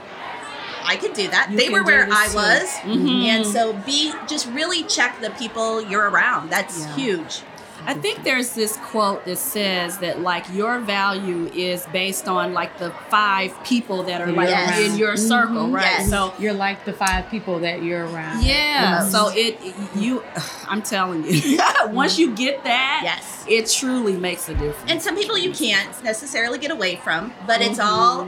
I 0.89 0.95
could 0.97 1.13
do 1.13 1.27
that. 1.29 1.51
You 1.51 1.57
they 1.57 1.69
were 1.69 1.83
where 1.83 2.07
I 2.11 2.27
too. 2.27 2.35
was. 2.35 2.69
Mhm. 2.83 3.25
And 3.25 3.45
so 3.45 3.73
be 3.85 4.11
just 4.27 4.47
really 4.47 4.83
check 4.83 5.21
the 5.21 5.29
people 5.31 5.81
you're 5.81 6.09
around. 6.09 6.49
That's 6.49 6.79
Yeah. 6.79 6.95
huge. 6.95 7.41
I 7.87 7.93
think 7.93 8.23
there's 8.23 8.49
this 8.55 8.75
quote 8.75 9.23
that 9.25 9.37
says 9.37 9.99
that 9.99 10.19
like 10.19 10.45
your 10.53 10.79
value 10.79 11.49
is 11.55 11.85
based 11.93 12.27
on 12.27 12.53
like 12.53 12.77
the 12.77 12.91
five 13.09 13.51
people 13.63 14.03
that 14.03 14.19
are 14.21 14.31
like 14.31 14.49
Yes. 14.49 14.79
in 14.79 14.97
your 14.97 15.15
circle, 15.15 15.67
Mhm. 15.69 15.73
right? 15.75 15.99
Yes. 15.99 16.09
So 16.09 16.33
You're 16.37 16.53
like 16.53 16.83
the 16.83 16.91
five 16.93 17.29
people 17.31 17.59
that 17.59 17.81
you're 17.81 18.05
around. 18.05 18.43
yeah, 18.43 18.99
Yes. 19.03 19.11
so 19.11 19.29
it 19.33 19.59
you 19.95 20.21
I'm 20.67 20.81
telling 20.81 21.23
you, 21.25 21.57
once 21.91 22.19
you 22.19 22.31
get 22.35 22.63
that, 22.65 23.01
Yes. 23.03 23.45
it 23.47 23.69
truly 23.71 24.13
makes 24.17 24.49
a 24.49 24.53
difference. 24.55 24.91
And 24.91 25.01
some 25.01 25.15
people 25.15 25.37
you 25.37 25.51
can't 25.51 25.89
necessarily 26.03 26.57
get 26.59 26.71
away 26.71 26.97
from, 26.97 27.33
but 27.47 27.61
it's 27.61 27.79
Mm-hmm. 27.79 27.89
all 27.89 28.27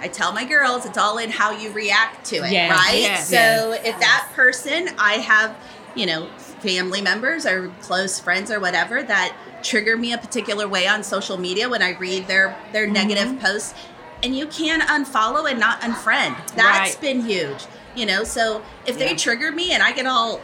I 0.00 0.08
tell 0.08 0.32
my 0.32 0.44
girls, 0.44 0.86
it's 0.86 0.98
all 0.98 1.18
in 1.18 1.30
how 1.30 1.50
you 1.52 1.70
react 1.72 2.24
to 2.26 2.36
it, 2.36 2.52
Yes. 2.52 2.70
right? 2.70 3.00
Yes. 3.00 3.28
So 3.28 3.34
Yes. 3.36 3.80
if 3.84 4.00
that 4.00 4.28
person 4.34 4.88
I 4.98 5.14
have, 5.14 5.54
you 5.94 6.06
know, 6.06 6.28
family 6.60 7.00
members 7.00 7.46
or 7.46 7.68
close 7.80 8.18
friends 8.20 8.50
or 8.50 8.60
whatever 8.60 9.02
that 9.02 9.34
trigger 9.62 9.96
me 9.96 10.12
a 10.12 10.18
particular 10.18 10.66
way 10.68 10.86
on 10.86 11.02
social 11.02 11.36
media 11.38 11.68
when 11.68 11.82
I 11.82 11.90
read 11.98 12.26
their 12.26 12.56
their 12.72 12.84
Mm-hmm. 12.84 12.92
negative 12.94 13.40
posts, 13.40 13.74
and 14.22 14.36
you 14.36 14.46
can 14.46 14.80
unfollow 14.82 15.50
and 15.50 15.58
not 15.60 15.80
unfriend. 15.80 16.36
That's 16.54 16.92
Right. 16.94 17.00
been 17.00 17.20
huge. 17.22 17.64
You 17.94 18.06
know, 18.06 18.24
so 18.24 18.62
if 18.86 18.98
they 18.98 19.10
Yeah. 19.10 19.16
trigger 19.16 19.50
me 19.52 19.72
and 19.72 19.82
I 19.82 19.92
get 19.92 20.06
all 20.06 20.40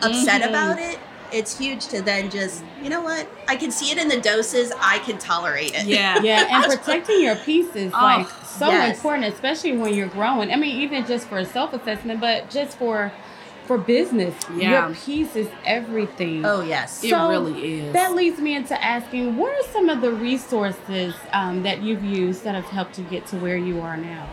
upset 0.00 0.42
Mhm. 0.42 0.48
about 0.48 0.78
it, 0.78 0.98
it's 1.30 1.56
huge 1.56 1.86
to 1.88 2.02
then 2.02 2.28
just, 2.28 2.62
you 2.82 2.90
know 2.90 3.00
what? 3.00 3.26
I 3.48 3.56
can 3.56 3.70
see 3.70 3.90
it 3.90 3.96
in 3.96 4.08
the 4.08 4.20
doses. 4.20 4.70
I 4.78 4.98
can 4.98 5.16
tolerate 5.16 5.72
it. 5.74 5.86
Yeah. 5.86 6.20
yeah, 6.22 6.46
and 6.50 6.64
protecting 6.84 7.22
your 7.22 7.36
peace 7.36 7.74
is 7.74 7.92
Oh, 7.94 8.02
like 8.02 8.28
so 8.58 8.68
yes. 8.68 8.96
important, 8.96 9.32
especially 9.32 9.76
when 9.76 9.94
you're 9.94 10.08
growing. 10.08 10.50
I 10.52 10.56
mean, 10.56 10.80
even 10.82 11.06
just 11.06 11.28
for 11.28 11.44
self 11.44 11.72
assessment, 11.72 12.20
but 12.20 12.50
just 12.50 12.78
for 12.78 13.12
for 13.66 13.78
business, 13.78 14.34
Yeah. 14.56 14.88
your 14.88 14.96
peace 14.96 15.36
is 15.36 15.48
everything. 15.64 16.44
Oh 16.44 16.62
yes. 16.62 17.02
It 17.04 17.12
really 17.12 17.80
is. 17.80 17.92
That 17.92 18.14
leads 18.14 18.40
me 18.40 18.56
into 18.56 18.80
asking, 18.82 19.36
what 19.36 19.52
are 19.52 19.72
some 19.72 19.88
of 19.88 20.00
the 20.00 20.10
resources 20.12 21.14
um, 21.32 21.62
that 21.62 21.80
you've 21.80 22.02
used 22.04 22.42
that 22.44 22.54
have 22.56 22.64
helped 22.64 22.98
you 22.98 23.04
get 23.04 23.26
to 23.28 23.36
where 23.36 23.56
you 23.56 23.80
are 23.80 23.96
now? 23.96 24.26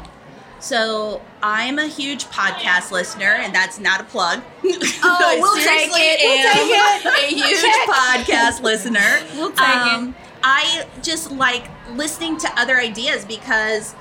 So 0.60 1.22
I'm 1.42 1.80
a 1.80 1.88
huge 1.88 2.26
podcast 2.26 2.92
listener, 2.92 3.38
and 3.40 3.54
that's 3.56 3.80
not 3.80 4.02
a 4.02 4.04
plug. 4.04 4.42
Oh, 5.02 5.38
we'll 5.40 5.52
I 5.56 5.64
take 5.64 5.92
seriously 5.92 6.02
it. 6.02 6.20
We'll 6.24 7.14
am 7.16 7.24
A 7.24 7.28
huge 7.28 7.62
Check. 7.62 7.88
podcast 7.88 8.62
listener. 8.70 9.22
We'll 9.36 9.52
take 9.52 9.60
it. 9.60 10.14
I 10.44 10.86
just 11.02 11.32
like 11.32 11.70
listening 11.96 12.38
to 12.40 12.60
other 12.60 12.78
ideas 12.78 13.24
because, 13.26 13.96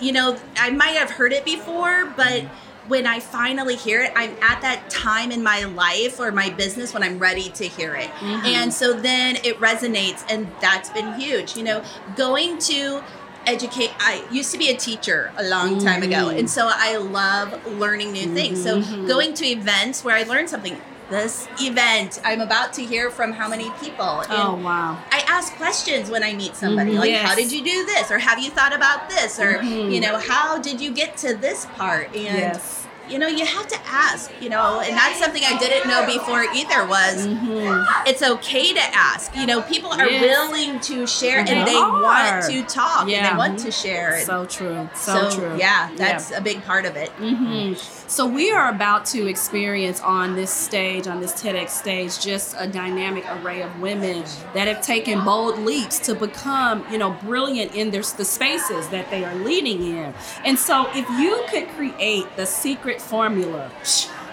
you 0.00 0.12
know, 0.12 0.38
I 0.56 0.70
might 0.70 0.96
have 0.96 1.10
heard 1.10 1.32
it 1.32 1.44
before, 1.44 2.06
but 2.16 2.42
when 2.86 3.06
I 3.06 3.18
finally 3.20 3.76
hear 3.76 4.02
it, 4.02 4.12
I'm 4.14 4.36
at 4.42 4.60
that 4.60 4.90
time 4.90 5.32
in 5.32 5.42
my 5.42 5.64
life 5.64 6.20
or 6.20 6.30
my 6.32 6.50
business 6.50 6.92
when 6.92 7.02
I'm 7.02 7.18
ready 7.18 7.48
to 7.50 7.64
hear 7.66 7.94
it. 7.94 8.08
Mm-hmm. 8.08 8.46
And 8.46 8.74
so 8.74 8.92
then 8.92 9.36
it 9.36 9.58
resonates, 9.58 10.24
and 10.28 10.50
that's 10.60 10.90
been 10.90 11.14
huge. 11.18 11.56
You 11.56 11.62
know, 11.62 11.84
going 12.16 12.58
to 12.58 13.02
educate 13.46 13.90
i 13.98 14.24
used 14.30 14.50
to 14.52 14.56
be 14.56 14.70
a 14.70 14.74
teacher 14.76 15.30
a 15.36 15.44
long 15.44 15.78
time 15.78 16.02
ago 16.02 16.28
Mm-hmm. 16.28 16.38
and 16.38 16.48
so 16.48 16.66
i 16.72 16.96
love 16.96 17.66
learning 17.66 18.12
new 18.12 18.32
things 18.32 18.62
so 18.62 18.80
going 19.06 19.34
to 19.34 19.44
events 19.44 20.02
where 20.02 20.16
i 20.16 20.22
learn 20.22 20.48
something 20.48 20.80
this 21.10 21.46
event 21.60 22.20
i'm 22.24 22.40
about 22.40 22.72
to 22.72 22.82
hear 22.84 23.10
from 23.10 23.32
how 23.32 23.48
many 23.48 23.70
people 23.80 24.20
and 24.20 24.32
Oh 24.32 24.54
wow. 24.56 24.98
I 25.12 25.22
ask 25.28 25.54
questions 25.56 26.10
when 26.10 26.22
I 26.22 26.32
meet 26.34 26.54
somebody, 26.56 26.92
Mhm. 26.92 26.98
like, 26.98 27.10
Yes. 27.10 27.28
"How 27.28 27.34
did 27.34 27.50
you 27.52 27.62
do 27.64 27.84
this?" 27.86 28.10
or 28.10 28.18
"Have 28.18 28.38
you 28.38 28.50
thought 28.50 28.74
about 28.74 29.08
this?" 29.08 29.38
or 29.38 29.54
mm-hmm. 29.58 29.90
you 29.90 30.00
know, 30.00 30.18
"How 30.18 30.58
did 30.58 30.80
you 30.80 30.90
get 30.90 31.16
to 31.18 31.34
this 31.34 31.66
part?" 31.76 32.08
And 32.14 32.38
Yes. 32.38 32.82
you 33.08 33.18
know, 33.18 33.26
you 33.26 33.44
have 33.44 33.66
to 33.68 33.78
ask. 33.86 34.30
You 34.40 34.48
know, 34.48 34.80
and 34.80 34.96
that's 34.96 35.18
something 35.18 35.42
I 35.44 35.58
didn't 35.58 35.86
know 35.88 36.06
before 36.06 36.44
either. 36.54 36.84
Was 36.86 37.26
mm-hmm. 37.26 38.08
it's 38.08 38.22
okay 38.22 38.72
to 38.72 38.84
ask. 39.10 39.34
You 39.36 39.46
know, 39.46 39.60
people 39.62 39.90
are 39.92 40.08
Yes. 40.08 40.22
willing 40.22 40.80
to 40.80 41.06
share, 41.06 41.40
and 41.40 41.48
They 41.66 41.74
want 41.74 42.44
to 42.46 42.62
talk, 42.62 43.02
and 43.08 43.26
they 43.26 43.36
want 43.36 43.58
to 43.60 43.70
share. 43.70 44.20
So 44.24 44.46
true. 44.46 44.88
So, 44.94 45.30
true. 45.30 45.56
yeah, 45.58 45.90
that's 45.96 46.30
a 46.30 46.40
big 46.40 46.64
part 46.64 46.84
of 46.86 46.96
it. 46.96 47.10
Mm-hmm. 47.18 47.74
So 48.06 48.26
we 48.26 48.50
are 48.52 48.68
about 48.68 49.06
to 49.06 49.26
experience 49.26 50.00
on 50.00 50.36
this 50.36 50.50
stage, 50.50 51.06
on 51.06 51.20
this 51.20 51.32
TEDx 51.32 51.70
stage, 51.70 52.20
just 52.20 52.54
a 52.58 52.66
dynamic 52.66 53.24
array 53.36 53.62
of 53.62 53.80
women 53.80 54.24
that 54.52 54.68
have 54.68 54.82
taken 54.82 55.24
bold 55.24 55.58
leaps 55.60 55.98
to 56.00 56.14
become, 56.14 56.84
you 56.92 56.98
know, 56.98 57.12
brilliant 57.22 57.74
in 57.74 57.90
their 57.90 58.02
the 58.02 58.24
spaces 58.24 58.88
that 58.88 59.10
they 59.10 59.24
are 59.24 59.34
leading 59.36 59.82
in. 59.82 60.14
And 60.44 60.58
so, 60.58 60.86
if 60.94 61.08
you 61.18 61.44
could 61.48 61.66
create 61.70 62.26
the 62.36 62.44
secret 62.46 63.00
formula. 63.00 63.70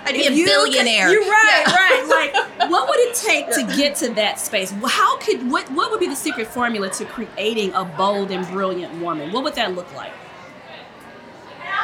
I'd 0.04 0.16
be 0.16 0.22
if 0.22 0.32
a 0.32 0.34
you 0.36 0.46
could- 0.46 0.52
billionaire. 0.52 1.10
you're 1.12 1.22
right, 1.22 1.64
Yeah. 1.68 1.76
right. 1.76 2.34
Like, 2.60 2.70
what 2.72 2.90
would 2.90 3.00
it 3.00 3.16
take 3.16 3.48
to 3.54 3.78
get 3.78 3.96
to 3.98 4.10
that 4.16 4.40
space? 4.40 4.72
How 4.86 5.18
could 5.20 5.50
what 5.50 5.72
what 5.72 5.92
would 5.92 6.00
be 6.00 6.08
the 6.08 6.16
secret 6.16 6.48
formula 6.48 6.90
to 6.90 7.06
creating 7.06 7.72
a 7.74 7.86
bold 7.86 8.32
and 8.32 8.46
brilliant 8.48 9.00
woman? 9.02 9.32
What 9.32 9.44
would 9.44 9.56
that 9.56 9.76
look 9.76 9.92
like? 9.96 10.12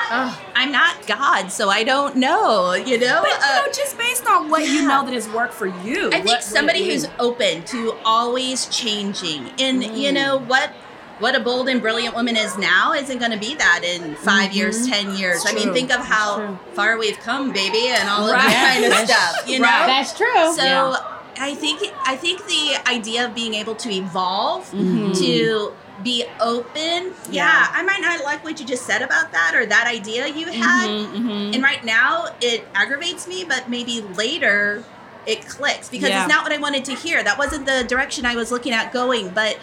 Ugh, 0.10 0.38
I'm 0.56 0.72
not 0.72 1.06
God, 1.08 1.52
so 1.52 1.70
I 1.70 1.84
don't 1.84 2.16
know. 2.16 2.74
You 2.74 2.98
know, 3.00 3.22
But 3.24 3.30
you 3.32 3.36
Uh, 3.42 3.66
know, 3.66 3.72
just 3.74 3.98
based 3.98 4.26
on 4.28 4.50
what 4.50 4.68
you 4.68 4.88
know 4.88 5.04
that 5.06 5.14
has 5.14 5.28
worked 5.30 5.54
for 5.54 5.68
you. 5.68 6.10
I 6.14 6.22
think 6.22 6.42
somebody 6.42 6.90
who's 6.90 7.08
open 7.20 7.64
to 7.66 7.94
always 8.06 8.66
changing, 8.68 9.52
and 9.60 9.84
you 9.84 10.12
know 10.12 10.38
what, 10.40 10.72
what 11.20 11.36
a 11.36 11.40
bold 11.40 11.68
and 11.68 11.82
brilliant 11.82 12.16
woman 12.16 12.38
is 12.38 12.58
now 12.58 12.94
isn't 12.94 13.18
going 13.20 13.32
to 13.32 13.40
be 13.40 13.56
that 13.56 13.82
in 13.84 14.16
5 14.16 14.54
years, 14.54 14.88
ten 14.88 15.16
years. 15.16 15.44
I 15.48 15.54
mean, 15.54 15.64
true. 15.66 15.74
think 15.74 15.92
of 15.92 16.06
how 16.06 16.58
far 16.74 16.98
we've 16.98 17.18
come, 17.20 17.52
baby, 17.52 17.88
and 17.88 18.08
all 18.08 18.26
of 18.26 18.32
that 18.32 18.74
kind 18.80 18.86
of 18.86 18.94
stuff. 19.10 19.50
You 19.50 19.60
know, 19.60 19.66
right. 19.66 19.88
That's 19.88 20.16
true. 20.16 20.54
so 20.56 20.64
Yeah. 20.64 21.14
I 21.40 21.54
think 21.56 21.82
I 22.06 22.16
think 22.16 22.46
the 22.48 22.78
idea 22.90 23.26
of 23.26 23.36
being 23.36 23.54
able 23.54 23.76
to 23.76 23.90
evolve, 23.92 24.70
Mhm. 24.72 25.18
to 25.20 25.74
be 26.04 26.26
open. 26.40 27.14
Yeah. 27.32 27.46
Yeah. 27.48 27.68
I 27.74 27.82
might 27.84 28.02
not 28.02 28.24
like 28.24 28.44
what 28.44 28.60
you 28.60 28.66
just 28.66 28.86
said 28.86 29.02
about 29.02 29.32
that 29.32 29.54
or 29.56 29.66
that 29.66 29.88
idea 29.88 30.28
you 30.28 30.46
had. 30.48 30.88
Mhm, 30.90 31.14
mhm. 31.14 31.54
And 31.56 31.64
right 31.64 31.84
now 31.84 32.28
it 32.42 32.68
aggravates 32.76 33.28
me, 33.28 33.44
but 33.44 33.68
maybe 33.70 34.02
later 34.16 34.84
it 35.26 35.48
clicks 35.48 35.90
because 35.90 36.10
Yeah. 36.10 36.24
it's 36.26 36.34
not 36.34 36.44
what 36.44 36.54
I 36.54 36.58
wanted 36.58 36.86
to 36.86 36.94
hear. 36.94 37.24
That 37.24 37.38
wasn't 37.38 37.66
the 37.66 37.84
direction 37.84 38.26
I 38.26 38.36
was 38.36 38.52
looking 38.52 38.74
at 38.74 38.94
going, 38.94 39.30
but 39.30 39.58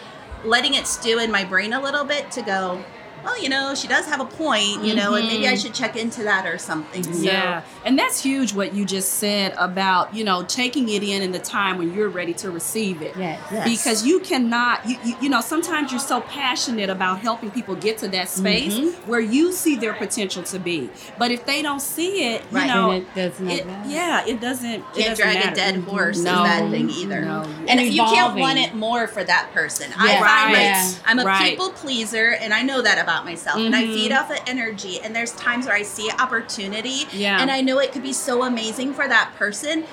letting 0.44 0.74
it 0.74 0.86
stew 0.86 1.18
in 1.18 1.30
my 1.30 1.44
brain 1.44 1.72
a 1.72 1.80
little 1.80 2.04
bit 2.04 2.30
to 2.32 2.42
go, 2.42 2.84
well, 3.24 3.40
you 3.42 3.48
know, 3.48 3.74
she 3.74 3.88
does 3.88 4.06
have 4.06 4.20
a 4.20 4.24
point, 4.24 4.84
you 4.84 4.94
know, 4.94 5.14
and 5.14 5.26
maybe 5.26 5.48
I 5.48 5.54
Mhm. 5.54 5.62
should 5.62 5.74
check 5.74 5.96
into 5.96 6.22
that 6.24 6.46
or 6.46 6.58
something. 6.58 7.02
So, 7.02 7.22
Yeah, 7.22 7.62
and 7.84 7.98
that's 7.98 8.22
huge 8.22 8.52
what 8.54 8.74
you 8.74 8.84
just 8.84 9.14
said 9.14 9.54
about 9.58 10.14
you 10.14 10.24
know 10.24 10.42
taking 10.44 10.88
it 10.88 11.02
in 11.02 11.22
in 11.22 11.32
the 11.32 11.38
time 11.38 11.78
when 11.78 11.92
you're 11.94 12.08
ready 12.08 12.34
to 12.34 12.50
receive 12.50 13.02
it. 13.02 13.14
Yes. 13.18 13.40
Yes. 13.52 13.64
Because 13.68 14.06
you 14.06 14.20
cannot, 14.20 14.88
you, 14.88 14.96
you, 15.04 15.16
you 15.22 15.28
know, 15.28 15.40
sometimes 15.40 15.90
you're 15.90 16.00
so 16.00 16.20
passionate 16.22 16.90
about 16.90 17.20
helping 17.20 17.50
people 17.50 17.74
get 17.76 17.98
to 17.98 18.08
that 18.08 18.28
space 18.28 18.74
Mhm. 18.74 18.94
where 19.06 19.20
you 19.20 19.52
see 19.52 19.76
their 19.76 19.94
potential 19.94 20.42
to 20.44 20.58
be. 20.58 20.90
But 21.18 21.30
if 21.30 21.46
they 21.46 21.62
don't 21.62 21.80
see 21.80 22.24
it, 22.34 22.42
you 22.50 22.58
Right. 22.58 22.66
know, 22.66 22.90
Then 22.90 23.00
it 23.02 23.14
does 23.14 23.40
not 23.40 23.52
it, 23.52 23.66
yeah, 23.86 24.26
it 24.26 24.40
doesn't. 24.40 24.82
Can't 24.94 24.94
doesn't 24.94 25.16
drag 25.16 25.52
a 25.52 25.54
dead 25.54 25.76
horse 25.88 26.18
No, 26.18 26.44
is 26.44 26.50
that 26.50 26.70
thing 26.70 26.90
either. 26.90 27.20
no. 27.22 27.42
And 27.68 27.70
And 27.70 27.80
if 27.80 27.92
you 27.92 28.02
can't 28.02 28.36
want 28.36 28.58
it 28.58 28.74
more 28.74 29.06
for 29.06 29.22
that 29.24 29.52
person, 29.54 29.86
I 29.98 30.06
Yeah. 30.12 30.20
find 30.20 30.24
Right. 30.24 30.52
like 30.52 30.62
Yeah. 30.64 30.90
I'm 31.06 31.18
a 31.18 31.24
Right. 31.24 31.50
people 31.50 31.70
pleaser 31.70 32.36
and 32.40 32.52
I 32.52 32.62
know 32.62 32.82
that 32.82 32.98
about 32.98 33.13
myself. 33.22 33.58
And 33.58 33.76
I 33.76 33.86
feed 33.86 34.12
off 34.12 34.30
of 34.30 34.38
energy. 34.46 34.98
And 35.02 35.14
there's 35.14 35.32
times 35.32 35.66
where 35.66 35.76
I 35.76 35.82
see 35.82 36.10
opportunity 36.18 37.06
Yeah. 37.12 37.40
and 37.40 37.50
I 37.50 37.60
know 37.60 37.78
it 37.78 37.92
could 37.92 38.02
be 38.02 38.14
so 38.14 38.42
amazing 38.44 38.94
for 38.94 39.06
that 39.06 39.32
person, 39.36 39.84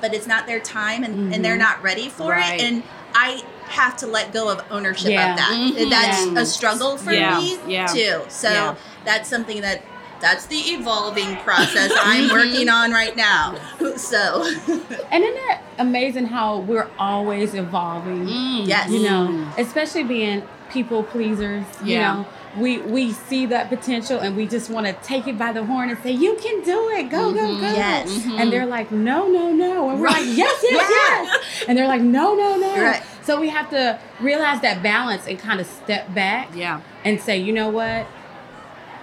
but 0.00 0.12
it's 0.12 0.26
not 0.26 0.46
their 0.46 0.60
time 0.60 1.04
and, 1.04 1.32
and 1.32 1.44
they're 1.44 1.56
not 1.56 1.82
ready 1.82 2.08
for 2.08 2.32
Mm-hmm. 2.32 2.40
Right. 2.40 2.60
it. 2.60 2.64
And 2.64 2.82
I 3.14 3.42
have 3.68 3.96
to 3.98 4.06
let 4.06 4.32
go 4.32 4.48
of 4.50 4.62
ownership 4.70 5.10
Yeah. 5.12 5.30
of 5.32 5.36
that. 5.38 5.50
Mhm. 5.52 5.90
That's 5.90 6.26
Yeah. 6.26 6.40
a 6.40 6.44
struggle 6.46 6.96
for 6.98 7.12
Yeah. 7.12 7.38
me 7.38 7.58
Yeah. 7.66 7.86
too. 7.86 8.22
So 8.28 8.50
Yeah. 8.50 8.74
that's 9.04 9.28
something 9.28 9.60
that 9.62 9.82
that's 10.18 10.46
the 10.46 10.56
evolving 10.56 11.36
process 11.38 11.92
I'm 12.02 12.30
working 12.30 12.68
on 12.70 12.90
right 12.90 13.14
now. 13.16 13.54
So 13.96 14.44
And 15.10 15.24
isn't 15.24 15.36
it 15.50 15.58
amazing 15.78 16.26
how 16.26 16.58
we're 16.58 16.88
always 16.98 17.54
evolving? 17.54 18.26
Mm. 18.26 18.66
Yes. 18.66 18.90
You 18.90 19.02
know, 19.02 19.46
especially 19.58 20.04
being 20.04 20.42
people 20.70 21.02
pleasers. 21.02 21.64
You 21.82 21.94
Yeah. 21.94 22.12
know, 22.14 22.26
we 22.56 22.78
we 22.78 23.12
see 23.12 23.46
that 23.46 23.68
potential 23.68 24.18
and 24.18 24.36
we 24.36 24.46
just 24.46 24.70
want 24.70 24.86
to 24.86 24.92
take 25.06 25.26
it 25.26 25.38
by 25.38 25.52
the 25.52 25.64
horn 25.64 25.90
and 25.90 25.98
say, 26.02 26.10
"You 26.10 26.36
can 26.36 26.62
do 26.62 26.90
it. 26.90 27.10
Go, 27.10 27.32
go, 27.32 27.40
mm-hmm. 27.40 27.60
go." 27.60 27.72
Yes. 27.72 28.10
And 28.10 28.22
mm-hmm. 28.24 28.50
they're 28.50 28.66
like, 28.66 28.90
"No, 28.90 29.28
no, 29.28 29.52
no," 29.52 29.90
and 29.90 30.00
we're 30.00 30.06
Right. 30.06 30.26
like, 30.26 30.36
"Yes, 30.36 30.60
yes, 30.62 30.86
yes." 30.90 31.64
And 31.68 31.76
they're 31.76 31.88
like, 31.88 32.02
"No, 32.02 32.34
no, 32.34 32.56
no." 32.56 32.82
Right. 32.82 33.02
So 33.22 33.40
we 33.40 33.48
have 33.48 33.70
to 33.70 33.98
realize 34.20 34.60
that 34.62 34.82
balance 34.82 35.26
and 35.26 35.38
kind 35.38 35.60
of 35.60 35.66
step 35.66 36.14
back 36.14 36.48
Yeah. 36.54 36.80
and 37.04 37.20
say, 37.20 37.38
"You 37.38 37.52
know 37.52 37.68
what? 37.68 38.06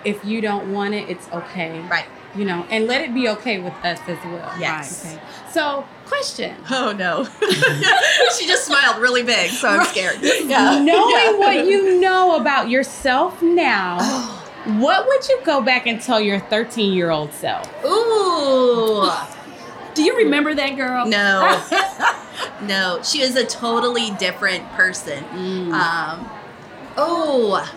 If 0.05 0.23
you 0.25 0.41
don't 0.41 0.71
want 0.71 0.93
it, 0.93 1.09
it's 1.09 1.27
okay." 1.31 1.79
right. 1.89 2.05
You 2.35 2.45
know, 2.45 2.65
and 2.71 2.87
let 2.87 3.01
it 3.01 3.13
be 3.13 3.29
okay 3.29 3.59
with 3.59 3.73
us 3.83 3.99
as 4.07 4.17
well. 4.25 4.51
Yes. 4.59 5.05
Okay. 5.05 5.21
So, 5.51 5.85
question. 6.07 6.55
Oh 6.71 6.91
no. 6.91 7.25
she 8.37 8.47
just 8.47 8.65
smiled 8.65 8.99
really 9.01 9.21
big, 9.23 9.51
so 9.51 9.67
I'm 9.67 9.85
scared. 9.85 10.17
Yeah. 10.21 10.79
Knowing 10.83 11.39
what 11.39 11.65
you 11.67 11.99
know 11.99 12.39
about 12.39 12.69
yourself 12.69 13.39
now, 13.43 13.97
Oh. 14.01 14.43
what 14.79 15.05
would 15.07 15.27
you 15.29 15.41
go 15.45 15.61
back 15.61 15.85
and 15.85 16.01
tell 16.01 16.19
your 16.19 16.39
13 16.39 16.93
year 16.93 17.11
old 17.11 17.31
self? 17.33 17.67
Ooh. 17.85 19.11
Do 19.93 20.01
you 20.01 20.17
remember 20.17 20.55
that 20.55 20.75
girl? 20.75 21.05
No. 21.05 21.61
no. 22.67 22.99
She 23.03 23.19
was 23.21 23.35
a 23.35 23.45
totally 23.45 24.09
different 24.17 24.67
person. 24.71 25.23
Mm. 25.25 25.71
Um 25.71 26.31
oh. 26.97 27.71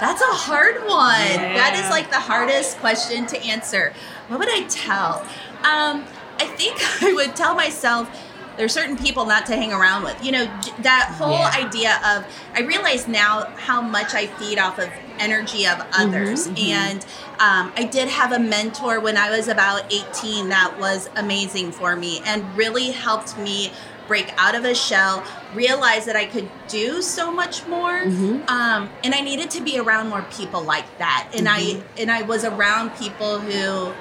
That's 0.00 0.22
a 0.22 0.34
hard 0.34 0.76
one. 0.86 1.36
That 1.54 1.72
Yeah. 1.74 1.84
is 1.84 1.90
like 1.90 2.10
the 2.10 2.20
hardest 2.20 2.78
question 2.78 3.26
to 3.26 3.42
answer. 3.44 3.92
What 4.28 4.38
would 4.38 4.48
I 4.50 4.62
tell? 4.64 5.26
Um, 5.62 6.04
I 6.38 6.46
think 6.46 6.78
I 7.02 7.12
would 7.12 7.36
tell 7.36 7.54
myself 7.54 8.08
there's 8.56 8.72
certain 8.72 8.96
people 8.96 9.26
not 9.26 9.46
to 9.46 9.56
hang 9.56 9.72
around 9.72 10.02
with. 10.04 10.22
You 10.24 10.32
know, 10.32 10.44
that 10.80 11.14
whole 11.18 11.32
Yeah. 11.38 11.52
idea 11.66 12.00
of 12.04 12.24
I 12.54 12.60
realize 12.60 13.06
now 13.08 13.46
how 13.56 13.80
much 13.80 14.14
I 14.14 14.26
feed 14.26 14.58
off 14.58 14.78
of 14.78 14.90
energy 15.18 15.66
of 15.66 15.82
others. 15.92 16.46
And 16.58 17.04
um, 17.38 17.72
I 17.76 17.84
did 17.90 18.08
have 18.08 18.32
a 18.32 18.38
mentor 18.38 19.00
when 19.00 19.18
I 19.18 19.30
was 19.30 19.48
about 19.48 19.82
18 19.92 20.48
that 20.48 20.78
was 20.78 21.10
amazing 21.14 21.72
for 21.72 21.94
me 21.94 22.22
and 22.24 22.42
really 22.56 22.90
helped 22.90 23.36
me 23.38 23.70
break 24.10 24.34
out 24.38 24.56
of 24.56 24.64
a 24.64 24.74
shell, 24.74 25.24
realize 25.54 26.04
that 26.04 26.16
I 26.16 26.24
could 26.26 26.50
do 26.66 27.00
so 27.00 27.30
much 27.30 27.64
more, 27.68 28.02
um, 28.48 28.90
and 29.04 29.14
I 29.14 29.20
needed 29.20 29.50
to 29.52 29.62
be 29.62 29.78
around 29.78 30.08
more 30.08 30.22
people 30.32 30.62
like 30.64 30.98
that. 30.98 31.30
And 31.32 31.48
I 31.48 31.80
and 31.96 32.10
I 32.10 32.22
was 32.22 32.44
around 32.44 32.90
people 32.96 33.38
who, 33.38 33.94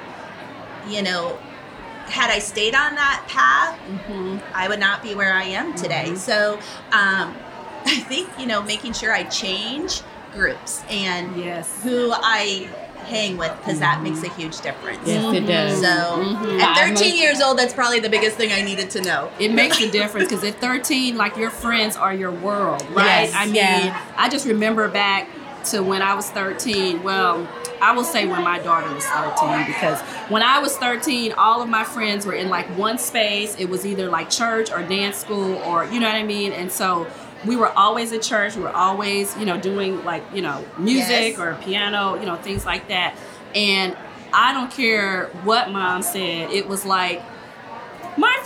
you 0.92 1.04
know, 1.04 1.38
had 2.08 2.32
I 2.32 2.40
stayed 2.40 2.74
on 2.74 2.96
that 2.96 3.24
path, 3.30 3.80
I 4.56 4.68
would 4.68 4.80
not 4.80 5.04
be 5.04 5.14
where 5.14 5.32
I 5.32 5.44
am 5.44 5.76
today. 5.76 6.16
So 6.16 6.56
um, 6.92 7.36
I 7.86 8.00
think 8.10 8.28
you 8.40 8.48
know, 8.48 8.64
making 8.64 8.94
sure 8.94 9.14
I 9.14 9.26
change 9.26 10.02
groups 10.34 10.82
and 10.90 11.36
Yes. 11.38 11.84
who 11.84 12.12
I 12.16 12.68
hang 13.10 13.38
with 13.38 13.56
because 13.58 13.80
that 13.80 14.02
makes 14.02 14.24
a 14.24 14.30
huge 14.30 14.60
difference. 14.62 15.00
Yes, 15.06 15.24
it 15.34 15.44
mm-hmm. 15.44 15.48
does. 15.48 15.82
So 15.82 16.36
Five 16.36 16.62
at 16.62 16.78
13 16.78 16.94
months- 16.94 17.20
years 17.20 17.42
old, 17.42 17.58
that's 17.58 17.74
probably 17.74 18.00
the 18.00 18.10
biggest 18.10 18.38
thing 18.38 18.52
I 18.52 18.62
needed 18.62 18.90
to 18.92 19.02
know. 19.02 19.32
It 19.40 19.52
makes 19.52 19.82
a 19.82 19.90
difference 19.90 20.30
because 20.30 20.44
at 20.44 20.56
13, 20.62 21.18
like 21.18 21.36
your 21.38 21.50
friends 21.50 21.96
are 21.96 22.14
your 22.14 22.32
world, 22.32 22.82
right? 22.92 23.24
Yes, 23.26 23.34
I 23.36 23.46
mean, 23.46 23.56
yeah. 23.56 24.14
I 24.18 24.30
just 24.30 24.46
remember 24.46 24.88
back 24.88 25.30
to 25.66 25.82
when 25.84 26.02
I 26.02 26.14
was 26.14 26.30
13. 26.30 27.04
Well, 27.04 27.48
I 27.82 27.94
will 27.94 28.04
say 28.04 28.26
when 28.26 28.44
my 28.44 28.60
daughter 28.60 28.94
was 28.94 29.06
13 29.06 29.66
because 29.68 30.00
when 30.30 30.42
I 30.42 30.60
was 30.60 30.78
13, 30.78 31.34
all 31.34 31.62
of 31.62 31.70
my 31.70 31.84
friends 31.84 32.26
were 32.26 32.34
in 32.34 32.50
like 32.50 32.66
one 32.78 32.98
space. 32.98 33.56
It 33.58 33.70
was 33.70 33.86
either 33.86 34.10
like 34.10 34.30
church 34.30 34.72
or 34.72 34.82
dance 34.84 35.18
school 35.18 35.56
or, 35.64 35.86
you 35.86 36.00
know 36.00 36.08
what 36.08 36.16
I 36.16 36.24
mean? 36.24 36.52
And 36.52 36.72
so 36.72 37.08
we 37.46 37.56
were 37.56 37.70
always 37.70 38.12
at 38.12 38.22
church. 38.22 38.56
We 38.56 38.64
were 38.64 38.76
always, 38.76 39.36
you 39.38 39.46
know, 39.46 39.60
doing 39.60 40.04
like, 40.04 40.24
you 40.34 40.42
know, 40.42 40.64
music 40.78 41.10
Yes. 41.38 41.40
or 41.40 41.56
piano, 41.62 42.20
you 42.20 42.26
know, 42.26 42.36
things 42.36 42.66
like 42.66 42.88
that. 42.90 43.16
And 43.56 43.96
I 44.34 44.54
don't 44.54 44.72
care 44.72 45.26
what 45.44 45.72
mom 45.72 46.02
said. 46.02 46.52
It 46.52 46.68
was 46.68 46.86
like, 46.86 47.22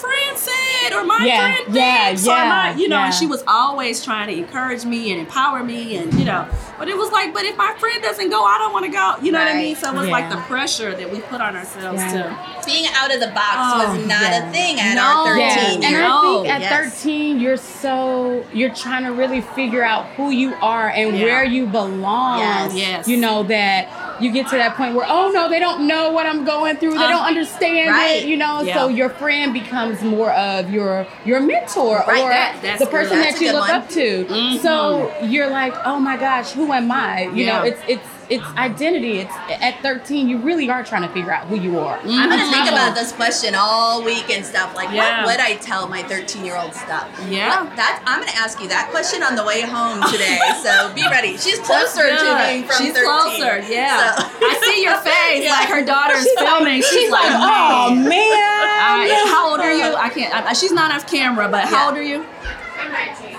friend 0.04 0.38
said, 0.38 0.94
or 0.94 1.04
my 1.06 1.20
Yeah, 1.26 1.54
friend 1.56 1.76
yeah, 1.76 2.06
thinks, 2.08 2.28
or 2.28 2.32
my, 2.36 2.74
you 2.76 2.88
know, 2.90 2.98
and 2.98 3.14
she 3.14 3.26
was 3.26 3.44
always 3.48 4.04
trying 4.04 4.28
to 4.28 4.36
encourage 4.38 4.84
me 4.86 5.12
and 5.12 5.20
empower 5.22 5.64
me, 5.64 5.96
and 5.98 6.14
you 6.20 6.26
know, 6.26 6.48
but 6.78 6.88
it 6.90 6.98
was 6.98 7.12
like, 7.12 7.34
but 7.34 7.44
if 7.46 7.56
my 7.58 7.74
friend 7.80 8.02
doesn't 8.04 8.30
go, 8.30 8.44
I 8.44 8.58
don't 8.58 8.74
want 8.74 8.86
to 8.86 8.92
go, 8.92 9.16
you 9.22 9.32
know 9.32 9.40
what 9.40 9.48
I 9.48 9.58
mean? 9.58 9.76
So 9.76 9.92
it 9.94 9.96
was 9.98 10.10
like 10.10 10.30
the 10.30 10.38
pressure 10.54 10.94
that 10.96 11.12
we 11.12 11.20
put 11.22 11.40
on 11.42 11.56
ourselves 11.56 12.02
Yeah. 12.02 12.62
Being 12.66 12.86
out 12.96 13.14
of 13.14 13.20
the 13.20 13.28
box 13.28 13.58
Oh, 13.58 13.96
was 13.96 14.08
not 14.08 14.22
yeah. 14.22 14.50
a 14.50 14.52
thing 14.52 14.80
at 14.80 14.96
No. 14.96 15.02
our 15.04 15.26
13 15.36 15.40
Yeah, 15.40 15.74
and 15.74 15.84
years. 15.84 16.06
I 16.12 16.22
think 16.22 16.48
at 16.50 16.62
Yes. 16.62 16.94
13, 17.04 17.40
you're 17.40 17.58
so 17.58 18.46
you're 18.54 18.74
trying 18.74 19.04
to 19.04 19.12
really 19.12 19.42
figure 19.42 19.84
out 19.84 20.06
who 20.16 20.30
you 20.32 20.54
are 20.62 20.90
and 20.90 21.18
Yeah. 21.18 21.24
where 21.26 21.44
you 21.44 21.66
belong. 21.66 22.40
Yes. 22.40 22.74
Yes. 22.76 23.08
You 23.08 23.18
know 23.18 23.44
that 23.44 23.88
you 24.24 24.32
get 24.32 24.48
to 24.50 24.56
that 24.58 24.76
point 24.76 24.96
where 24.96 25.06
oh 25.08 25.32
no, 25.32 25.50
they 25.50 25.60
don't 25.60 25.86
know 25.88 26.12
what 26.12 26.26
I'm 26.26 26.46
going 26.46 26.78
through. 26.78 26.92
They 26.98 27.04
Uh, 27.06 27.10
don't 27.10 27.26
understand 27.26 27.90
right. 27.92 28.24
it. 28.24 28.26
You 28.26 28.38
know, 28.38 28.62
Yeah. 28.62 28.76
so 28.76 28.88
your 28.88 29.10
friend 29.10 29.54
becomes 29.54 30.02
more 30.02 30.32
of 30.32 30.70
your 30.72 31.06
your 31.26 31.40
mentor 31.42 32.04
Right, 32.08 32.22
or 32.24 32.30
that- 32.30 32.80
the 32.80 32.86
person 32.88 33.20
that 33.20 33.40
you 33.42 33.52
look 33.52 33.62
one. 33.68 33.72
up 33.72 33.90
to. 33.90 34.26
Mhm. 34.26 34.60
So 34.62 35.12
you're 35.24 35.50
like, 35.50 35.74
oh 35.86 36.00
my 36.00 36.18
gosh, 36.18 36.52
who 36.52 36.72
am 36.72 36.92
I? 36.92 37.30
You 37.34 37.46
know, 37.48 37.64
it's 37.64 37.82
it's 37.88 38.08
it's 38.30 38.44
identity. 38.58 39.20
It's 39.20 39.34
at 39.62 39.80
13, 39.82 40.30
you 40.30 40.38
really 40.40 40.70
are 40.70 40.84
trying 40.84 41.02
to 41.04 41.10
figure 41.10 41.32
out 41.32 41.48
who 41.48 41.56
you 41.56 41.80
are. 41.80 41.98
I'm 42.00 42.30
gonna 42.30 42.38
think 42.52 42.68
Mhm. 42.68 42.72
about 42.74 42.96
this 42.96 43.12
question 43.12 43.56
all 43.56 44.02
week 44.04 44.30
and 44.30 44.46
stuff. 44.46 44.76
Like, 44.76 44.90
Yeah. 44.92 45.20
what 45.26 45.32
would 45.38 45.40
I 45.40 45.56
tell 45.56 45.88
my 45.88 46.04
13 46.04 46.46
year 46.46 46.56
old 46.58 46.74
stuff? 46.74 47.06
Yeah. 47.30 47.64
What- 47.64 47.76
that 47.76 48.02
I'm 48.06 48.20
gonna 48.20 48.32
ask 48.38 48.62
you 48.62 48.68
that 48.70 48.90
question 48.92 49.24
on 49.24 49.36
the 49.36 49.44
way 49.44 49.62
home 49.62 50.02
today. 50.12 50.40
so 50.64 50.90
be 50.94 51.08
ready. 51.08 51.38
She's 51.38 51.60
closer 51.60 52.10
to 52.10 52.16
Good. 52.16 52.38
being 52.48 52.64
from 52.66 52.78
She's 52.78 52.94
13. 52.94 53.10
closer, 53.10 53.64
yeah. 53.70 54.16
So- 54.16 54.26
I 54.42 54.62
see 54.64 54.84
your 54.84 54.98
face, 55.10 55.44
Yeah. 55.44 55.52
like 55.60 55.70
her 55.70 55.84
daughter's 55.84 56.28
filming. 56.38 56.82
She's, 56.82 56.90
She's 56.90 57.12
like, 57.12 57.24
like, 57.26 57.34
oh 57.40 57.90
man. 57.96 58.08
man. 58.10 59.28
How 59.28 59.50
old 59.52 59.60
are 59.60 59.74
you? 59.74 59.96
I 59.96 60.10
can't. 60.10 60.34
I, 60.34 60.54
she's 60.54 60.72
not 60.72 60.92
off 60.94 61.06
camera, 61.10 61.48
but 61.50 61.66
how 61.66 61.88
old 61.88 61.98
are 61.98 62.02
you? 62.02 62.26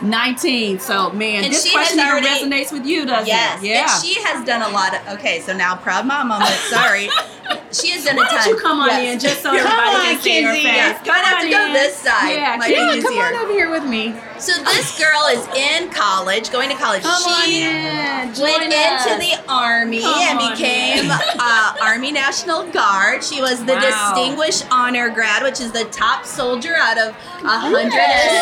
19. 0.03 0.79
So, 0.79 1.11
man, 1.11 1.45
And 1.45 1.53
this 1.53 1.71
question 1.71 2.01
already- 2.01 2.27
resonates 2.27 2.73
with 2.73 2.85
you, 2.87 3.05
doesn't 3.07 3.27
Yes, 3.27 3.63
it? 3.63 3.67
Yeah. 3.67 3.81
and 3.95 4.05
she 4.05 4.21
has 4.23 4.45
done 4.47 4.63
a 4.63 4.69
lot 4.69 4.95
of. 4.95 5.19
Okay, 5.19 5.41
so 5.41 5.53
now 5.55 5.77
proud 5.77 6.07
mom 6.07 6.29
moment. 6.29 6.51
Sorry, 6.69 7.09
she 7.75 7.91
has 7.91 8.05
done 8.05 8.17
Why 8.17 8.27
a 8.27 8.29
ton. 8.29 8.39
don't 8.45 8.49
you 8.49 8.57
come 8.63 8.81
on 8.81 8.89
Yes. 8.89 9.13
in 9.15 9.19
just 9.21 9.43
so 9.43 9.51
Come 9.51 9.57
everybody 9.59 9.97
on, 9.97 10.03
can 10.15 10.21
see 10.23 10.41
your 10.41 10.53
Kenzie. 10.53 10.65
face? 10.67 10.77
Yes, 10.77 10.99
Come 11.05 11.15
might 11.15 11.25
have 11.25 11.43
to 11.43 11.51
go 11.51 11.67
in. 11.67 11.73
this 11.73 11.97
side. 11.97 12.31
Yeah, 12.31 12.57
Might 12.57 12.71
Yeah, 12.71 13.03
come 13.03 13.19
on 13.19 13.35
over 13.37 13.53
here 13.53 13.71
with 13.71 13.85
me. 13.85 14.15
So 14.39 14.53
this 14.65 14.99
girl 14.99 15.27
is 15.31 15.47
in 15.57 15.91
college, 15.91 16.51
going 16.51 16.69
to 16.71 16.77
college. 16.77 17.03
Come 17.03 17.23
she 17.45 17.63
in. 17.65 18.33
Went 18.39 18.73
us. 18.73 19.07
into 19.07 19.19
the 19.21 19.35
army 19.49 20.03
Come 20.03 20.19
and 20.19 20.51
became 20.53 21.11
uh, 21.11 21.75
Army 21.83 22.13
National 22.13 22.65
Guard. 22.71 23.23
She 23.25 23.41
was 23.41 23.65
the 23.65 23.75
Wow. 23.75 23.81
Distinguished 24.15 24.67
Honor 24.71 25.09
Grad, 25.11 25.43
which 25.43 25.61
is 25.61 25.73
the 25.73 25.85
top 25.87 26.25
soldier 26.27 26.75
out 26.77 26.99
of 26.99 27.09
a 27.45 27.59
hundred 27.59 27.91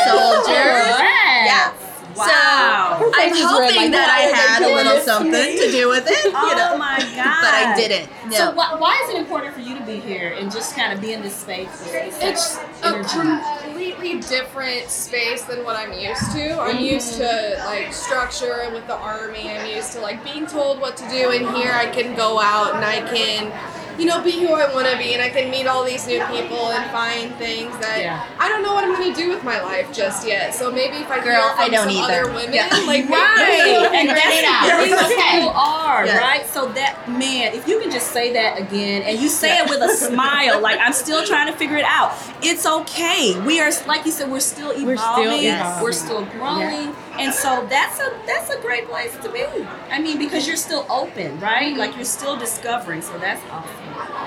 soldiers. 0.08 0.48
Yes. 0.48 1.46
Yeah. 1.46 1.72
Wow. 2.16 2.98
So 3.00 3.06
I'm 3.06 3.12
face 3.12 3.38
is 3.38 3.44
red, 3.44 3.50
hoping 3.50 3.76
like, 3.76 3.92
that 3.92 4.08
I 4.10 4.20
had 4.36 4.62
a 4.62 4.74
little 4.74 4.98
something 5.00 5.32
to 5.32 5.70
do 5.70 5.88
with 5.88 6.06
it. 6.06 6.24
You 6.24 6.32
Oh 6.34 6.56
know. 6.56 6.78
my 6.78 6.98
God. 6.98 7.40
But 7.40 7.54
I 7.54 7.74
didn't. 7.76 8.10
No. 8.28 8.36
So 8.36 8.50
why, 8.52 8.74
why 8.76 9.00
is 9.04 9.14
it 9.14 9.20
important 9.20 9.54
for 9.54 9.60
you 9.60 9.78
to 9.78 9.84
be 9.84 9.98
here 9.98 10.34
and 10.38 10.50
just 10.50 10.76
kind 10.76 10.92
of 10.92 11.00
be 11.00 11.12
in 11.12 11.22
this 11.22 11.34
space? 11.34 11.68
this 11.90 12.22
It's 12.22 12.58
a 12.82 13.02
completely 13.02 14.20
different 14.20 14.88
space 14.88 15.44
than 15.44 15.64
what 15.64 15.76
I'm 15.76 15.92
used 15.92 16.32
to. 16.32 16.60
I'm 16.60 16.76
mm-hmm. 16.76 16.84
used 16.84 17.16
to 17.16 17.62
like 17.66 17.92
structure 17.92 18.70
with 18.72 18.86
the 18.86 18.96
army. 18.96 19.50
I'm 19.50 19.68
used 19.68 19.92
to 19.92 20.00
like 20.00 20.22
being 20.24 20.46
told 20.46 20.80
what 20.80 20.96
to 20.98 21.08
do, 21.08 21.30
and 21.30 21.48
here 21.56 21.72
I 21.72 21.86
can 21.86 22.14
go 22.16 22.40
out 22.40 22.74
and 22.74 22.84
I 22.84 23.00
can, 23.12 23.50
you 23.98 24.06
know, 24.06 24.22
be 24.22 24.32
who 24.32 24.52
I 24.54 24.72
want 24.72 24.88
to 24.88 24.96
be, 24.98 25.12
and 25.14 25.22
I 25.22 25.28
can 25.28 25.50
meet 25.50 25.66
all 25.66 25.84
these 25.84 26.06
new 26.06 26.22
people 26.26 26.70
and 26.70 26.90
find 26.90 27.34
things 27.36 27.76
that 27.78 28.00
Yeah. 28.00 28.24
I 28.38 28.48
don't 28.48 28.62
know 28.62 28.74
what 28.74 28.84
I'm 28.84 28.94
going 28.96 29.12
to 29.12 29.18
do 29.20 29.28
with 29.28 29.44
my 29.44 29.60
life 29.62 29.92
just 29.92 30.26
yet. 30.26 30.54
So 30.54 30.70
maybe 30.70 30.96
if 30.96 31.10
I 31.10 31.22
Girl, 31.22 31.40
hear 31.42 31.50
from 31.56 31.60
I 31.60 31.68
don't 31.68 31.88
some 31.88 32.04
either. 32.04 32.22
other 32.22 32.32
women, 32.34 32.54
Yeah. 32.54 32.68
like 32.86 33.08
Right, 33.08 33.90
and 33.94 34.08
that's 34.08 34.26
it 34.26 34.44
out. 34.44 34.78
the 34.80 34.84
thing 34.84 34.92
It's 34.92 35.12
okay. 35.12 35.42
you 35.42 35.48
are, 35.48 36.06
Yes. 36.06 36.20
right? 36.22 36.46
So 36.48 36.68
that 36.72 37.08
man, 37.08 37.54
if 37.54 37.68
you 37.68 37.80
can 37.80 37.90
just 37.90 38.12
say 38.12 38.32
that 38.32 38.58
again, 38.58 39.02
and 39.02 39.18
you 39.18 39.28
say 39.28 39.58
it 39.58 39.68
with 39.68 39.80
a 39.82 39.94
smile, 39.94 40.60
like 40.60 40.78
I'm 40.80 40.92
still 40.92 41.24
trying 41.32 41.50
to 41.52 41.56
figure 41.58 41.76
it 41.76 41.84
out. 41.84 42.12
It's 42.42 42.66
okay. 42.66 43.38
We 43.40 43.60
are, 43.60 43.70
like 43.86 44.04
you 44.06 44.12
said, 44.12 44.30
we're 44.30 44.40
still 44.40 44.70
evolving. 44.70 44.86
We're 44.86 44.96
still 44.96 45.32
evolving. 45.32 45.82
We're 45.82 45.92
still 45.92 46.24
growing, 46.26 46.94
and 47.18 47.32
so 47.32 47.66
that's 47.68 47.98
a 48.00 48.12
that's 48.26 48.50
a 48.50 48.60
great 48.60 48.88
place 48.88 49.16
to 49.18 49.30
be. 49.30 49.44
I 49.90 50.00
mean, 50.00 50.18
because 50.18 50.46
you're 50.46 50.56
still 50.56 50.86
open, 50.90 51.38
right? 51.40 51.76
Like 51.76 51.94
you're 51.96 52.04
still 52.04 52.36
discovering. 52.38 53.02
So 53.02 53.18
that's 53.18 53.42
awesome. 53.50 53.76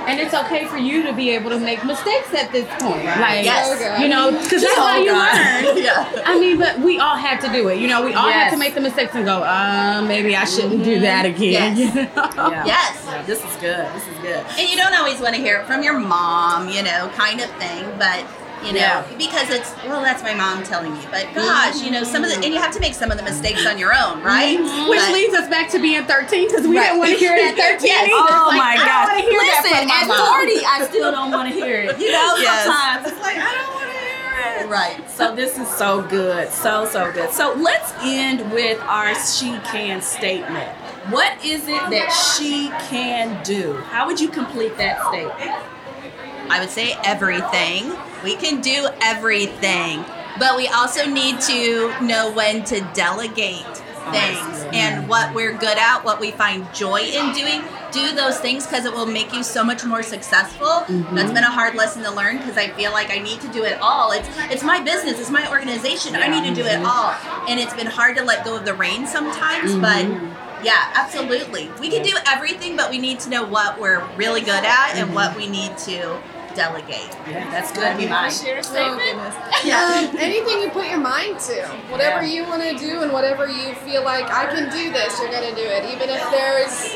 And 0.08 0.20
it's 0.20 0.34
okay 0.36 0.66
for 0.66 0.78
you 0.78 1.02
to 1.04 1.14
be 1.14 1.32
able 1.32 1.50
to 1.50 1.60
make 1.60 1.84
mistakes 1.84 2.32
at 2.34 2.52
this 2.52 2.68
point. 2.82 3.04
Right. 3.06 3.38
Like, 3.38 3.46
Yes. 3.46 4.02
You 4.02 4.08
know, 4.08 4.32
because 4.32 4.62
that's 4.62 4.76
how 4.76 4.98
you 4.98 5.12
learn. 5.14 5.78
yeah. 5.84 6.22
I 6.26 6.38
mean, 6.40 6.60
but 6.60 6.80
we 6.80 7.00
all 7.00 7.16
had 7.16 7.42
to 7.42 7.48
do 7.52 7.70
it. 7.70 7.80
You 7.80 7.88
know, 7.88 8.06
we 8.06 8.14
all 8.14 8.30
had 8.30 8.52
to 8.52 8.58
make 8.58 8.76
the 8.76 8.82
mistakes 8.82 9.16
and 9.16 9.26
go, 9.26 9.42
uh, 9.42 10.04
maybe 10.08 10.36
I 10.36 10.46
shouldn't 10.46 10.84
do 10.84 11.00
that 11.00 11.26
again. 11.26 11.76
Yes. 11.76 11.96
You 11.96 12.04
know? 12.04 12.50
Yeah. 12.50 12.66
Yes. 12.66 13.04
Yeah, 13.08 13.22
this 13.24 13.40
is 13.44 13.56
good. 13.56 13.88
This 13.96 14.08
is 14.08 14.18
good. 14.20 14.46
And 14.60 14.70
you 14.70 14.76
don't 14.76 14.94
always 14.94 15.20
want 15.20 15.36
to 15.36 15.42
hear 15.42 15.60
it 15.62 15.66
from 15.66 15.82
your 15.82 15.98
mom, 15.98 16.70
you 16.70 16.84
know, 16.84 17.10
kind 17.16 17.42
of 17.42 17.50
thing, 17.58 17.86
but 17.98 18.26
you 18.66 18.74
know, 18.74 18.80
Yeah. 18.80 19.06
because 19.18 19.50
it's 19.50 19.72
well, 19.86 20.02
that's 20.02 20.24
my 20.24 20.34
mom 20.34 20.64
telling 20.64 20.94
me. 20.94 21.00
But 21.12 21.26
mm-hmm. 21.28 21.36
gosh, 21.36 21.82
you 21.84 21.92
know, 21.92 22.04
some 22.04 22.24
of 22.24 22.30
the 22.30 22.36
and 22.38 22.46
you 22.54 22.58
have 22.60 22.74
to 22.74 22.80
make 22.80 22.94
some 22.94 23.12
of 23.12 23.18
the 23.18 23.24
mistakes 23.24 23.66
on 23.66 23.78
your 23.78 23.94
own, 23.94 24.18
mm-hmm. 24.20 24.26
right? 24.26 24.60
Which 24.90 25.00
But- 25.00 25.14
leads 25.14 25.34
us 25.36 25.48
back 25.50 25.70
to 25.72 25.80
being 25.80 26.04
13 26.06 26.48
because 26.48 26.68
we 26.68 26.76
Right. 26.78 26.86
didn't 26.88 27.00
want 27.00 27.12
to 27.12 27.18
hear 27.18 27.36
it 27.36 27.46
at 27.46 27.56
13 27.80 27.88
Yes. 27.88 28.10
Oh 28.14 28.50
It's 28.50 28.58
my 28.58 28.76
like, 28.76 28.80
I 28.80 28.86
God! 28.86 29.06
don't 29.06 29.16
want 29.16 29.26
to 29.26 29.32
hear 29.32 29.40
Listen, 29.40 29.72
that 29.72 29.80
from 29.80 29.88
my 29.88 30.02
at 30.02 30.08
mom. 30.08 30.46
40, 30.46 30.66
I 30.66 30.88
still 30.90 31.12
don't 31.12 31.32
want 31.32 31.50
to 31.50 31.54
hear 31.56 31.78
it. 31.82 32.00
You 32.00 32.12
know, 32.12 32.36
Yes. 32.40 32.66
sometimes 32.66 33.08
it's 33.08 33.22
like 33.22 33.38
I 33.38 33.54
don't 33.54 33.74
want 33.76 33.86
to 33.86 33.96
hear 33.96 34.66
it. 34.66 34.70
right. 34.70 35.10
So 35.10 35.36
this 35.36 35.58
is 35.58 35.68
so 35.68 36.02
good, 36.02 36.50
so 36.52 36.86
so 36.86 37.12
good. 37.12 37.30
So 37.32 37.54
let's 37.54 37.94
end 38.04 38.52
with 38.52 38.82
our 38.82 39.14
she 39.16 39.58
can 39.72 40.02
statement. 40.02 40.70
What 41.10 41.34
is 41.46 41.68
it 41.68 41.82
that 41.92 42.10
she 42.12 42.70
can 42.90 43.42
do? 43.44 43.74
How 43.92 44.08
would 44.08 44.20
you 44.20 44.28
complete 44.28 44.76
that 44.78 45.06
statement? 45.08 45.54
I 46.50 46.60
would 46.60 46.70
say 46.70 46.96
everything. 47.04 47.96
We 48.26 48.36
can 48.36 48.60
do 48.60 48.88
everything, 49.04 50.04
but 50.40 50.58
we 50.58 50.68
also 50.68 51.06
need 51.06 51.40
to 51.42 51.94
know 52.02 52.34
when 52.34 52.64
to 52.64 52.82
delegate 52.96 53.64
oh, 53.68 54.12
things 54.12 54.66
and 54.74 55.08
what 55.08 55.36
we're 55.36 55.56
good 55.56 55.78
at, 55.78 56.04
what 56.04 56.20
we 56.20 56.32
find 56.32 56.66
joy 56.74 57.02
in 57.02 57.36
doing. 57.36 57.62
Do 57.92 58.16
those 58.16 58.40
things 58.40 58.66
because 58.66 58.86
it 58.86 58.94
will 58.94 59.06
make 59.06 59.32
you 59.32 59.44
so 59.44 59.64
much 59.64 59.86
more 59.86 60.02
successful. 60.02 60.66
Mm-hmm. 60.66 61.16
That's 61.16 61.34
been 61.34 61.44
a 61.44 61.52
hard 61.52 61.76
lesson 61.76 62.02
to 62.02 62.10
learn 62.10 62.40
because 62.40 62.58
I 62.58 62.70
feel 62.70 62.92
like 62.92 63.12
I 63.12 63.20
need 63.20 63.42
to 63.42 63.48
do 63.50 63.64
it 63.64 63.78
all. 63.80 64.12
It's 64.12 64.28
it's 64.50 64.64
my 64.64 64.82
business, 64.82 65.20
it's 65.20 65.30
my 65.30 65.48
organization. 65.52 66.16
I 66.16 66.28
need 66.28 66.50
to 66.50 66.56
do 66.56 66.68
it 66.68 66.84
all, 66.84 67.12
and 67.48 67.60
it's 67.60 67.76
been 67.76 67.86
hard 67.86 68.18
to 68.18 68.24
let 68.24 68.44
go 68.44 68.58
of 68.58 68.66
the 68.66 68.74
reins 68.74 69.12
sometimes, 69.12 69.76
but. 69.76 70.04
Mm-hmm. 70.04 70.42
Yeah, 70.64 70.94
absolutely. 70.96 71.70
We 71.80 71.92
can 71.92 72.02
do 72.02 72.16
everything, 72.26 72.76
but 72.76 72.90
we 72.90 72.98
need 72.98 73.20
to 73.20 73.30
know 73.30 73.46
what 73.46 73.80
we're 73.80 74.04
really 74.16 74.42
good 74.42 74.64
at 74.64 74.96
and 74.96 75.14
what 75.14 75.38
we 75.38 75.46
need 75.46 75.78
to 75.80 76.20
delegate. 76.56 77.10
Yeah, 77.28 77.50
that's 77.52 77.72
good. 77.72 78.00
You 78.02 78.10
want 78.10 78.32
to 78.32 78.38
share 78.46 78.56
a 78.56 78.60
Oh 78.60 78.62
statement? 78.62 79.02
goodness. 79.02 79.36
Yeah. 79.66 80.10
Um, 80.12 80.18
anything 80.20 80.62
you 80.62 80.70
put 80.70 80.88
your 80.88 81.00
mind 81.00 81.40
to, 81.50 81.66
whatever 81.90 82.24
Yeah. 82.24 82.44
you 82.44 82.50
want 82.50 82.62
to 82.64 82.78
do, 82.78 83.02
and 83.02 83.12
whatever 83.12 83.48
you 83.48 83.74
feel 83.86 84.04
like 84.04 84.26
I 84.32 84.46
can 84.54 84.70
do 84.72 84.92
this, 84.92 85.20
you're 85.20 85.32
gonna 85.32 85.56
do 85.56 85.62
it. 85.66 85.86
Even 85.94 86.10
if 86.10 86.22
there's 86.30 86.96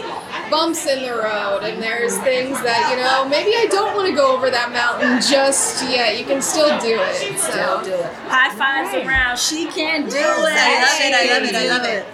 bumps 0.52 0.86
in 0.88 1.02
the 1.04 1.14
road 1.14 1.62
and 1.64 1.82
there's 1.82 2.18
things 2.20 2.62
that, 2.62 2.90
you 2.92 2.98
know, 3.02 3.28
maybe 3.28 3.52
I 3.56 3.66
don't 3.72 3.96
want 3.96 4.08
to 4.10 4.16
go 4.16 4.36
over 4.36 4.50
that 4.52 4.72
mountain 4.72 5.20
just 5.22 5.84
yet. 5.90 6.18
You 6.20 6.26
can 6.26 6.42
still 6.42 6.80
do 6.80 6.98
it. 7.00 7.38
So 7.40 7.82
do 7.84 7.94
it. 7.94 8.14
High 8.30 8.54
fives 8.56 8.94
around. 9.06 9.38
She 9.40 9.66
can 9.68 10.04
do 10.10 10.16
it. 10.18 10.20
I 10.20 10.82
love 10.82 11.00
it. 11.02 11.14
I 11.14 11.34
love 11.34 11.44
it. 11.50 11.56
I 11.56 11.68
love 11.78 11.86
it. 11.86 12.06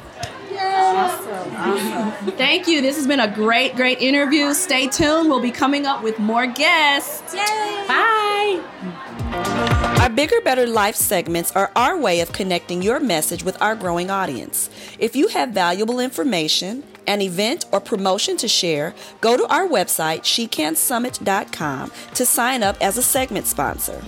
Awesome. 0.59 1.55
Awesome. 1.55 2.31
Thank 2.33 2.67
you. 2.67 2.81
This 2.81 2.95
has 2.97 3.07
been 3.07 3.19
a 3.19 3.33
great, 3.33 3.75
great 3.75 4.01
interview. 4.01 4.53
Stay 4.53 4.87
tuned. 4.87 5.29
We'll 5.29 5.41
be 5.41 5.51
coming 5.51 5.85
up 5.85 6.03
with 6.03 6.19
more 6.19 6.47
guests. 6.47 7.33
Yay. 7.33 7.85
Bye. 7.87 8.61
Our 10.01 10.09
Bigger 10.09 10.39
Better 10.41 10.67
Life 10.67 10.95
segments 10.95 11.51
are 11.53 11.71
our 11.75 11.97
way 11.97 12.19
of 12.19 12.31
connecting 12.31 12.81
your 12.81 12.99
message 12.99 13.43
with 13.43 13.59
our 13.61 13.75
growing 13.75 14.09
audience. 14.09 14.69
If 14.99 15.15
you 15.15 15.29
have 15.29 15.49
valuable 15.49 15.99
information, 15.99 16.83
an 17.07 17.21
event, 17.21 17.65
or 17.71 17.79
promotion 17.79 18.37
to 18.37 18.47
share, 18.47 18.93
go 19.21 19.35
to 19.35 19.47
our 19.47 19.67
website, 19.67 20.21
shecansummit.com, 20.21 21.91
to 22.13 22.25
sign 22.25 22.63
up 22.63 22.77
as 22.81 22.97
a 22.97 23.03
segment 23.03 23.47
sponsor. 23.47 24.01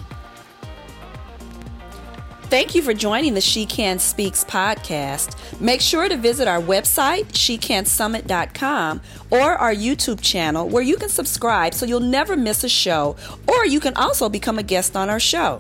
Thank 2.50 2.76
you 2.76 2.82
for 2.82 2.94
joining 2.94 3.34
the 3.34 3.42
She 3.42 3.66
Can 3.66 4.00
Speaks 4.00 4.46
podcast. 4.46 5.60
Make 5.60 5.82
sure 5.82 6.08
to 6.08 6.16
visit 6.16 6.48
our 6.48 6.62
website, 6.62 7.26
shecansummit.com, 7.34 9.02
or 9.32 9.56
our 9.56 9.76
YouTube 9.76 10.22
channel 10.22 10.70
where 10.70 10.82
you 10.82 10.96
can 10.96 11.10
subscribe 11.10 11.74
so 11.74 11.86
you'll 11.86 12.00
never 12.00 12.38
miss 12.38 12.64
a 12.64 12.70
show, 12.70 13.18
or 13.50 13.66
you 13.66 13.82
can 13.82 13.94
also 13.98 14.30
become 14.30 14.60
a 14.60 14.64
guest 14.64 14.96
on 14.96 15.10
our 15.10 15.20
show. 15.20 15.60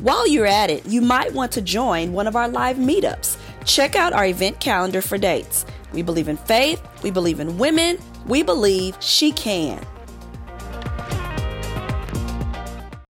While 0.00 0.26
you're 0.26 0.46
at 0.46 0.70
it, 0.70 0.86
you 0.86 1.02
might 1.02 1.34
want 1.34 1.52
to 1.52 1.60
join 1.60 2.14
one 2.14 2.26
of 2.26 2.34
our 2.34 2.48
live 2.48 2.78
meetups. 2.78 3.36
Check 3.66 3.94
out 3.94 4.14
our 4.14 4.24
event 4.24 4.58
calendar 4.58 5.02
for 5.02 5.18
dates. 5.18 5.66
We 5.92 6.00
believe 6.00 6.28
in 6.28 6.38
faith, 6.38 6.80
we 7.02 7.10
believe 7.10 7.40
in 7.40 7.58
women, 7.58 7.98
we 8.26 8.42
believe 8.42 8.96
she 9.00 9.32
can. 9.32 9.86